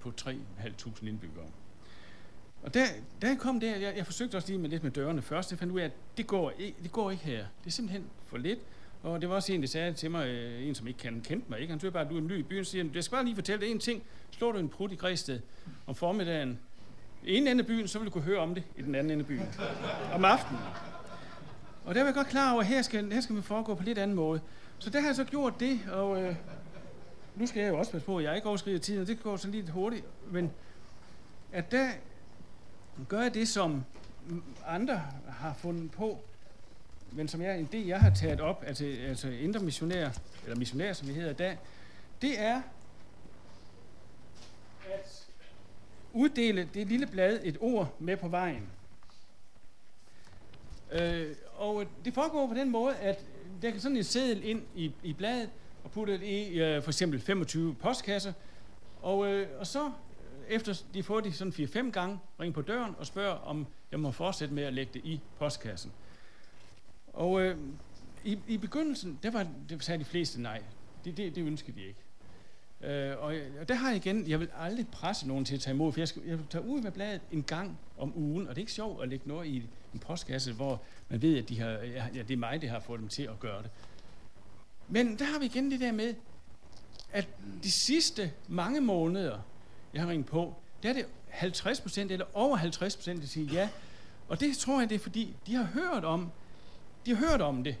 på 0.00 0.12
3.500 0.20 1.06
indbyggere. 1.06 1.46
Og 2.64 2.74
der, 2.74 2.84
der 3.22 3.36
kom 3.36 3.60
det, 3.60 3.80
jeg, 3.80 3.94
jeg 3.96 4.06
forsøgte 4.06 4.36
også 4.36 4.48
lige 4.48 4.58
med 4.58 4.70
lidt 4.70 4.82
med 4.82 4.90
dørene 4.90 5.22
først, 5.22 5.50
jeg 5.50 5.58
fandt 5.58 5.72
ud 5.72 5.80
af, 5.80 5.84
at 5.84 5.92
det 6.16 6.26
går, 6.26 6.52
ikke, 6.58 6.76
det 6.82 6.92
går 6.92 7.10
ikke 7.10 7.24
her. 7.24 7.38
Det 7.38 7.66
er 7.66 7.70
simpelthen 7.70 8.04
for 8.26 8.36
lidt. 8.36 8.58
Og 9.02 9.20
det 9.20 9.28
var 9.28 9.34
også 9.34 9.52
en, 9.52 9.60
der 9.60 9.68
sagde 9.68 9.92
til 9.92 10.10
mig, 10.10 10.28
øh, 10.28 10.68
en 10.68 10.74
som 10.74 10.86
ikke 10.86 10.98
kan, 10.98 11.20
kendte 11.20 11.50
mig, 11.50 11.60
ikke? 11.60 11.70
han 11.70 11.80
tror 11.80 11.90
bare, 11.90 12.04
at 12.04 12.10
du 12.10 12.14
er 12.14 12.20
en 12.20 12.26
ny 12.26 12.38
i 12.38 12.42
byen, 12.42 12.64
siger, 12.64 12.84
jeg 12.94 13.04
skal 13.04 13.16
bare 13.16 13.24
lige 13.24 13.34
fortælle 13.34 13.66
dig 13.66 13.70
en 13.70 13.78
ting. 13.78 14.02
Slår 14.30 14.52
du 14.52 14.58
en 14.58 14.68
prut 14.68 14.92
i 14.92 14.94
Græsted 14.94 15.40
om 15.86 15.94
formiddagen, 15.94 16.58
i 17.24 17.36
en 17.36 17.46
ende 17.46 17.60
af 17.60 17.66
byen, 17.66 17.88
så 17.88 17.98
vil 17.98 18.06
du 18.06 18.10
kunne 18.10 18.24
høre 18.24 18.38
om 18.38 18.54
det 18.54 18.62
i 18.76 18.82
den 18.82 18.94
anden 18.94 19.10
ende 19.10 19.22
af 19.22 19.26
byen. 19.26 19.48
Om 20.12 20.24
aftenen. 20.24 20.62
Og 21.84 21.94
der 21.94 22.00
var 22.00 22.06
jeg 22.06 22.14
godt 22.14 22.26
klar 22.26 22.52
over, 22.52 22.60
at 22.60 22.66
her 22.66 22.82
skal, 22.82 23.12
her 23.12 23.20
skal 23.20 23.34
man 23.34 23.42
foregå 23.42 23.74
på 23.74 23.82
lidt 23.82 23.98
anden 23.98 24.16
måde. 24.16 24.40
Så 24.78 24.90
der 24.90 25.00
har 25.00 25.08
jeg 25.08 25.16
så 25.16 25.24
gjort 25.24 25.60
det, 25.60 25.80
og 25.92 26.22
øh, 26.22 26.34
nu 27.36 27.46
skal 27.46 27.62
jeg 27.62 27.70
jo 27.70 27.78
også 27.78 27.92
passe 27.92 28.06
på, 28.06 28.18
at 28.18 28.24
jeg 28.24 28.36
ikke 28.36 28.48
overskrider 28.48 28.78
tiden, 28.78 29.00
og 29.00 29.06
det 29.06 29.22
går 29.22 29.36
så 29.36 29.48
lidt 29.48 29.70
hurtigt, 29.70 30.04
men 30.30 30.50
at 31.52 31.72
der 31.72 31.88
gør 33.08 33.20
jeg 33.22 33.34
det, 33.34 33.48
som 33.48 33.84
andre 34.66 35.02
har 35.28 35.54
fundet 35.54 35.90
på, 35.90 36.18
men 37.12 37.28
som 37.28 37.42
jeg, 37.42 37.58
en 37.58 37.68
del, 37.72 37.86
jeg 37.86 38.00
har 38.00 38.14
taget 38.14 38.40
op, 38.40 38.64
altså, 38.66 38.96
altså 39.08 39.28
indre 39.28 39.60
missionær, 39.60 40.10
eller 40.44 40.56
missionær, 40.56 40.92
som 40.92 41.08
vi 41.08 41.12
hedder 41.12 41.30
i 41.30 41.34
dag, 41.34 41.58
det 42.22 42.40
er 42.40 42.62
at 44.92 45.26
uddele 46.12 46.68
det 46.74 46.86
lille 46.86 47.06
blad 47.06 47.40
et 47.42 47.56
ord 47.60 47.94
med 47.98 48.16
på 48.16 48.28
vejen. 48.28 48.68
Øh, 50.92 51.36
og 51.56 51.84
det 52.04 52.14
foregår 52.14 52.46
på 52.46 52.54
den 52.54 52.70
måde, 52.70 52.96
at 52.96 53.24
der 53.62 53.70
kan 53.70 53.80
sådan 53.80 53.96
en 53.96 54.04
seddel 54.04 54.44
ind 54.44 54.62
i, 54.74 54.92
i 55.02 55.12
bladet, 55.12 55.50
og 55.84 55.90
putte 55.90 56.12
det 56.12 56.22
i 56.22 56.60
øh, 56.60 56.82
for 56.82 56.90
eksempel 56.90 57.20
25 57.20 57.74
postkasser, 57.74 58.32
og, 59.02 59.32
øh, 59.32 59.48
og 59.58 59.66
så 59.66 59.90
efter 60.48 60.82
de 60.94 61.02
får 61.02 61.20
de 61.20 61.32
sådan 61.32 61.52
4-5 61.52 61.90
gange, 61.90 62.18
ringe 62.40 62.52
på 62.52 62.62
døren 62.62 62.94
og 62.98 63.06
spørge, 63.06 63.38
om 63.38 63.66
jeg 63.90 64.00
må 64.00 64.10
fortsætte 64.10 64.54
med 64.54 64.62
at 64.62 64.74
lægge 64.74 64.92
det 64.94 65.04
i 65.04 65.20
postkassen. 65.38 65.92
Og 67.12 67.42
øh, 67.42 67.58
i, 68.24 68.38
i 68.48 68.56
begyndelsen, 68.56 69.18
der, 69.22 69.30
var, 69.30 69.46
der 69.68 69.78
sagde 69.78 69.98
de 69.98 70.04
fleste 70.04 70.42
nej. 70.42 70.62
Det, 71.04 71.16
det, 71.16 71.34
det 71.34 71.46
ønskede 71.46 71.76
de 71.76 71.86
ikke. 71.86 72.00
Øh, 72.80 73.18
og, 73.18 73.34
og 73.60 73.68
der 73.68 73.74
har 73.74 73.88
jeg 73.88 73.96
igen, 73.96 74.28
jeg 74.28 74.40
vil 74.40 74.48
aldrig 74.56 74.88
presse 74.88 75.28
nogen 75.28 75.44
til 75.44 75.54
at 75.54 75.60
tage 75.60 75.74
imod, 75.74 75.92
for 75.92 76.00
jeg, 76.00 76.08
skal, 76.08 76.22
jeg 76.26 76.38
vil 76.38 76.46
tage 76.50 76.64
ud 76.64 76.80
med 76.80 76.90
bladet 76.90 77.20
en 77.32 77.42
gang 77.42 77.78
om 77.98 78.12
ugen, 78.16 78.48
og 78.48 78.54
det 78.54 78.60
er 78.60 78.62
ikke 78.62 78.72
sjovt 78.72 79.02
at 79.02 79.08
lægge 79.08 79.28
noget 79.28 79.46
i 79.46 79.56
en 79.94 79.98
postkasse, 79.98 80.52
hvor 80.52 80.82
man 81.08 81.22
ved, 81.22 81.38
at 81.38 81.48
de 81.48 81.60
har, 81.60 81.68
ja, 81.68 82.06
det 82.14 82.30
er 82.30 82.36
mig, 82.36 82.62
der 82.62 82.68
har 82.68 82.80
fået 82.80 83.00
dem 83.00 83.08
til 83.08 83.22
at 83.22 83.40
gøre 83.40 83.62
det. 83.62 83.70
Men 84.88 85.18
der 85.18 85.24
har 85.24 85.38
vi 85.38 85.46
igen 85.46 85.70
det 85.70 85.80
der 85.80 85.92
med, 85.92 86.14
at 87.12 87.28
de 87.62 87.70
sidste 87.70 88.32
mange 88.48 88.80
måneder, 88.80 89.38
jeg 89.94 90.02
har 90.02 90.10
ringet 90.10 90.26
på, 90.26 90.54
der 90.82 90.88
er 90.88 90.92
det 90.92 91.06
50 91.28 91.80
procent 91.80 92.12
eller 92.12 92.26
over 92.34 92.56
50 92.56 92.96
procent, 92.96 93.20
der 93.20 93.26
siger 93.26 93.52
ja. 93.52 93.68
Og 94.28 94.40
det 94.40 94.56
tror 94.56 94.80
jeg, 94.80 94.88
det 94.88 94.94
er 94.94 94.98
fordi, 94.98 95.36
de 95.46 95.54
har 95.54 95.64
hørt 95.64 96.04
om, 96.04 96.30
de 97.06 97.14
har 97.14 97.30
hørt 97.30 97.40
om 97.40 97.64
det. 97.64 97.76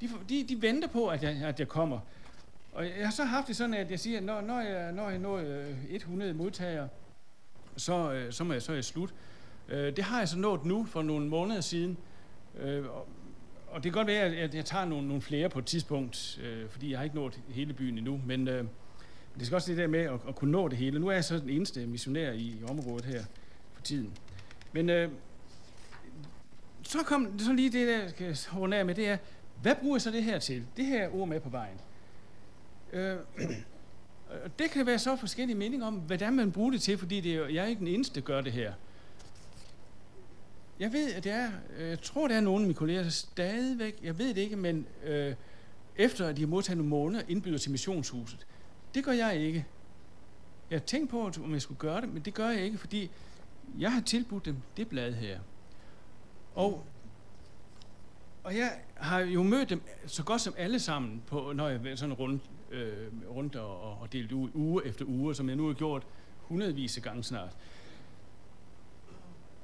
De, 0.00 0.10
de, 0.28 0.44
de 0.48 0.62
venter 0.62 0.88
på, 0.88 1.08
at 1.08 1.22
jeg, 1.22 1.30
at 1.30 1.60
jeg 1.60 1.68
kommer. 1.68 2.00
Og 2.72 2.84
jeg 2.84 3.04
har 3.04 3.10
så 3.10 3.24
haft 3.24 3.48
det 3.48 3.56
sådan, 3.56 3.74
at 3.74 3.90
jeg 3.90 4.00
siger, 4.00 4.18
at 4.18 4.24
når, 4.24 4.40
når 4.40 4.60
jeg, 4.60 4.92
når 4.92 5.10
jeg 5.10 5.18
når 5.18 5.36
øh, 5.36 5.76
100 5.90 6.34
modtagere, 6.34 6.88
så, 7.76 8.12
øh, 8.12 8.32
så 8.32 8.44
må 8.44 8.52
jeg 8.52 8.62
så 8.62 8.72
er 8.72 8.76
jeg 8.76 8.84
slut. 8.84 9.14
Øh, 9.68 9.96
det 9.96 10.04
har 10.04 10.18
jeg 10.18 10.28
så 10.28 10.38
nået 10.38 10.64
nu 10.64 10.84
for 10.84 11.02
nogle 11.02 11.28
måneder 11.28 11.60
siden. 11.60 11.96
Og 13.68 13.74
det 13.74 13.82
kan 13.82 13.92
godt 13.92 14.06
være, 14.06 14.24
at 14.24 14.54
jeg 14.54 14.64
tager 14.64 14.84
nogle, 14.84 15.08
nogle 15.08 15.22
flere 15.22 15.48
på 15.48 15.58
et 15.58 15.66
tidspunkt, 15.66 16.40
fordi 16.70 16.90
jeg 16.90 16.98
har 16.98 17.04
ikke 17.04 17.16
nået 17.16 17.40
hele 17.48 17.72
byen 17.72 17.98
endnu. 17.98 18.20
Men 18.26 18.48
det 19.38 19.46
skal 19.46 19.54
også 19.56 19.70
det 19.70 19.78
der 19.78 19.86
med 19.86 20.00
at, 20.00 20.20
at 20.28 20.36
kunne 20.36 20.52
nå 20.52 20.68
det 20.68 20.78
hele. 20.78 20.98
Nu 20.98 21.08
er 21.08 21.12
jeg 21.12 21.24
så 21.24 21.38
den 21.38 21.50
eneste 21.50 21.86
missionær 21.86 22.32
i, 22.32 22.40
i 22.40 22.64
området 22.68 23.04
her 23.04 23.24
for 23.74 23.82
tiden. 23.82 24.12
Men 24.72 24.90
øh, 24.90 25.10
så 26.82 26.98
kom 26.98 27.38
så 27.38 27.52
lige 27.52 27.70
det, 27.70 27.88
der 27.88 28.08
skal 28.08 28.36
runde 28.56 28.76
af 28.76 28.86
med, 28.86 28.94
det 28.94 29.08
er, 29.08 29.16
hvad 29.62 29.74
bruger 29.74 29.96
jeg 29.96 30.02
så 30.02 30.10
det 30.10 30.24
her 30.24 30.38
til? 30.38 30.64
Det 30.76 30.86
her 30.86 31.14
ord 31.14 31.28
med 31.28 31.40
på 31.40 31.48
vejen. 31.48 31.76
Øh, 32.92 33.16
det 34.58 34.70
kan 34.70 34.86
være 34.86 34.98
så 34.98 35.16
forskellige 35.16 35.56
meninger 35.56 35.86
om, 35.86 35.94
hvordan 35.94 36.32
man 36.32 36.52
bruger 36.52 36.70
det 36.70 36.82
til, 36.82 36.98
fordi 36.98 37.20
det 37.20 37.34
er, 37.34 37.46
jeg 37.46 37.64
er 37.64 37.68
ikke 37.68 37.80
den 37.80 37.88
eneste, 37.88 38.14
der 38.14 38.26
gør 38.26 38.40
det 38.40 38.52
her. 38.52 38.72
Jeg 40.80 40.92
ved, 40.92 41.12
at 41.12 41.24
det 41.24 41.32
er, 41.32 41.50
øh, 41.78 41.88
jeg 41.88 42.00
tror, 42.00 42.28
der 42.28 42.36
er 42.36 42.40
nogle 42.40 42.62
af 42.62 42.66
mine 42.66 42.74
kolleger, 42.74 43.02
der 43.02 43.10
stadigvæk, 43.10 43.98
jeg 44.02 44.18
ved 44.18 44.28
det 44.28 44.38
ikke, 44.38 44.56
men 44.56 44.86
øh, 45.04 45.34
efter 45.96 46.26
at 46.28 46.36
de 46.36 46.42
har 46.42 46.48
modtaget 46.48 46.76
nogle 46.76 46.90
måneder, 46.90 47.22
indbyder 47.28 47.58
til 47.58 47.70
missionshuset 47.70 48.46
det 48.94 49.04
gør 49.04 49.12
jeg 49.12 49.36
ikke. 49.36 49.66
Jeg 50.70 50.84
tænkte 50.84 51.10
på, 51.10 51.30
om 51.44 51.52
jeg 51.52 51.62
skulle 51.62 51.78
gøre 51.78 52.00
det, 52.00 52.08
men 52.08 52.22
det 52.22 52.34
gør 52.34 52.48
jeg 52.48 52.62
ikke, 52.62 52.78
fordi 52.78 53.10
jeg 53.78 53.92
har 53.92 54.00
tilbudt 54.00 54.44
dem 54.44 54.56
det 54.76 54.88
blad 54.88 55.12
her. 55.12 55.40
Og, 56.54 56.84
og 58.44 58.56
jeg 58.56 58.72
har 58.94 59.20
jo 59.20 59.42
mødt 59.42 59.70
dem 59.70 59.82
så 60.06 60.24
godt 60.24 60.40
som 60.40 60.54
alle 60.56 60.78
sammen, 60.78 61.22
på, 61.26 61.52
når 61.54 61.68
jeg 61.68 61.86
er 61.86 61.96
sådan 61.96 62.14
rundt, 62.14 62.42
øh, 62.70 63.08
rundt 63.30 63.56
og, 63.56 64.00
og 64.00 64.12
delt 64.12 64.32
ud 64.32 64.50
uge 64.54 64.86
efter 64.86 65.04
uge, 65.04 65.34
som 65.34 65.48
jeg 65.48 65.56
nu 65.56 65.66
har 65.66 65.74
gjort 65.74 66.06
hundredvis 66.38 66.96
af 66.96 67.02
gange 67.02 67.24
snart. 67.24 67.56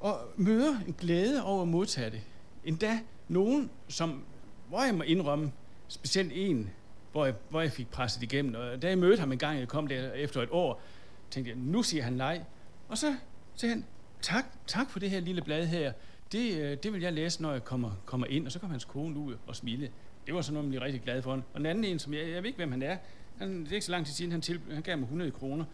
Og 0.00 0.18
møder 0.36 0.80
en 0.86 0.92
glæde 0.92 1.44
over 1.44 1.62
at 1.62 1.68
modtage 1.68 2.10
det. 2.10 2.22
Endda 2.64 3.00
nogen, 3.28 3.70
som, 3.88 4.24
hvor 4.68 4.84
jeg 4.84 4.94
må 4.94 5.02
indrømme, 5.02 5.52
specielt 5.88 6.32
en, 6.34 6.70
hvor 7.12 7.24
jeg, 7.24 7.34
hvor 7.48 7.60
jeg 7.60 7.72
fik 7.72 7.90
presset 7.90 8.22
igennem. 8.22 8.54
Og 8.54 8.82
da 8.82 8.88
jeg 8.88 8.98
mødte 8.98 9.20
ham 9.20 9.32
en 9.32 9.38
gang, 9.38 9.58
jeg 9.58 9.68
kom 9.68 9.86
der 9.86 10.12
efter 10.12 10.42
et 10.42 10.48
år, 10.50 10.82
tænkte 11.30 11.50
jeg, 11.50 11.58
nu 11.58 11.82
siger 11.82 12.02
han 12.02 12.12
nej. 12.12 12.42
Og 12.88 12.98
så 12.98 13.14
sagde 13.54 13.74
han, 13.74 13.84
tak, 14.22 14.44
tak 14.66 14.90
for 14.90 14.98
det 14.98 15.10
her 15.10 15.20
lille 15.20 15.42
blad 15.42 15.66
her. 15.66 15.92
Det, 16.32 16.58
øh, 16.60 16.76
det 16.82 16.92
vil 16.92 17.02
jeg 17.02 17.12
læse, 17.12 17.42
når 17.42 17.52
jeg 17.52 17.64
kommer, 17.64 17.90
kommer 18.06 18.26
ind. 18.26 18.46
Og 18.46 18.52
så 18.52 18.58
kom 18.58 18.70
hans 18.70 18.84
kone 18.84 19.18
ud 19.18 19.36
og 19.46 19.56
smile. 19.56 19.90
Det 20.26 20.34
var 20.34 20.40
sådan 20.40 20.54
noget, 20.54 20.64
man 20.64 20.70
blev 20.70 20.82
rigtig 20.82 21.02
glad 21.02 21.22
for. 21.22 21.32
Og 21.32 21.44
den 21.56 21.66
anden 21.66 21.84
en, 21.84 21.98
som 21.98 22.14
jeg, 22.14 22.28
jeg 22.28 22.42
ved 22.42 22.46
ikke, 22.46 22.56
hvem 22.56 22.70
han 22.70 22.82
er, 22.82 22.96
han, 23.38 23.60
det 23.64 23.70
er 23.70 23.74
ikke 23.74 23.86
så 23.86 23.92
lang 23.92 24.06
tid 24.06 24.14
siden, 24.14 24.32
han, 24.32 24.40
til, 24.40 24.60
han 24.72 24.82
gav 24.82 24.98
mig 24.98 25.04
100 25.04 25.30
kroner 25.30 25.64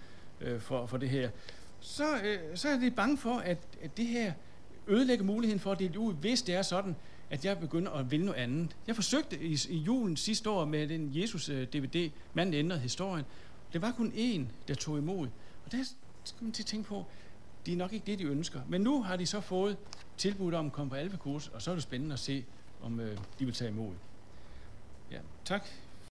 øh, 0.40 0.60
for, 0.60 0.86
for 0.86 0.96
det 0.96 1.08
her. 1.08 1.30
Så, 1.80 2.04
øh, 2.24 2.38
så 2.54 2.68
er 2.68 2.78
det 2.78 2.94
bange 2.94 3.18
for, 3.18 3.34
at, 3.34 3.58
at 3.82 3.96
det 3.96 4.06
her 4.06 4.32
ødelægger 4.86 5.24
muligheden 5.24 5.60
for 5.60 5.72
at 5.72 5.78
dele 5.78 5.98
ud, 5.98 6.14
hvis 6.14 6.42
det 6.42 6.54
er 6.54 6.62
sådan, 6.62 6.96
at 7.30 7.44
jeg 7.44 7.58
begynder 7.58 7.92
at 7.92 8.10
ville 8.10 8.26
noget 8.26 8.38
andet. 8.38 8.76
Jeg 8.86 8.94
forsøgte 8.94 9.42
i, 9.42 9.58
i 9.68 9.76
julen 9.76 10.16
sidste 10.16 10.50
år 10.50 10.64
med 10.64 10.88
den 10.88 11.10
Jesus-DVD, 11.14 11.96
øh, 11.96 12.10
manden 12.34 12.54
ændrede 12.54 12.80
historien. 12.80 13.24
Det 13.72 13.82
var 13.82 13.92
kun 13.92 14.12
én, 14.16 14.40
der 14.68 14.74
tog 14.74 14.98
imod. 14.98 15.28
Og 15.64 15.72
der 15.72 15.84
skal 16.24 16.44
man 16.44 16.52
til 16.52 16.62
at 16.62 16.66
tænke 16.66 16.88
på, 16.88 17.06
det 17.66 17.72
er 17.72 17.76
nok 17.76 17.92
ikke 17.92 18.06
det, 18.06 18.18
de 18.18 18.24
ønsker. 18.24 18.60
Men 18.68 18.80
nu 18.80 19.02
har 19.02 19.16
de 19.16 19.26
så 19.26 19.40
fået 19.40 19.76
tilbud 20.16 20.52
om 20.52 20.66
at 20.66 20.72
komme 20.72 20.90
på 20.90 20.96
alfakurs, 20.96 21.48
og 21.48 21.62
så 21.62 21.70
er 21.70 21.74
det 21.74 21.82
spændende 21.82 22.12
at 22.12 22.18
se, 22.18 22.44
om 22.82 23.00
øh, 23.00 23.18
de 23.38 23.44
vil 23.44 23.54
tage 23.54 23.70
imod. 23.70 23.92
Ja, 25.10 25.18
tak 25.44 25.66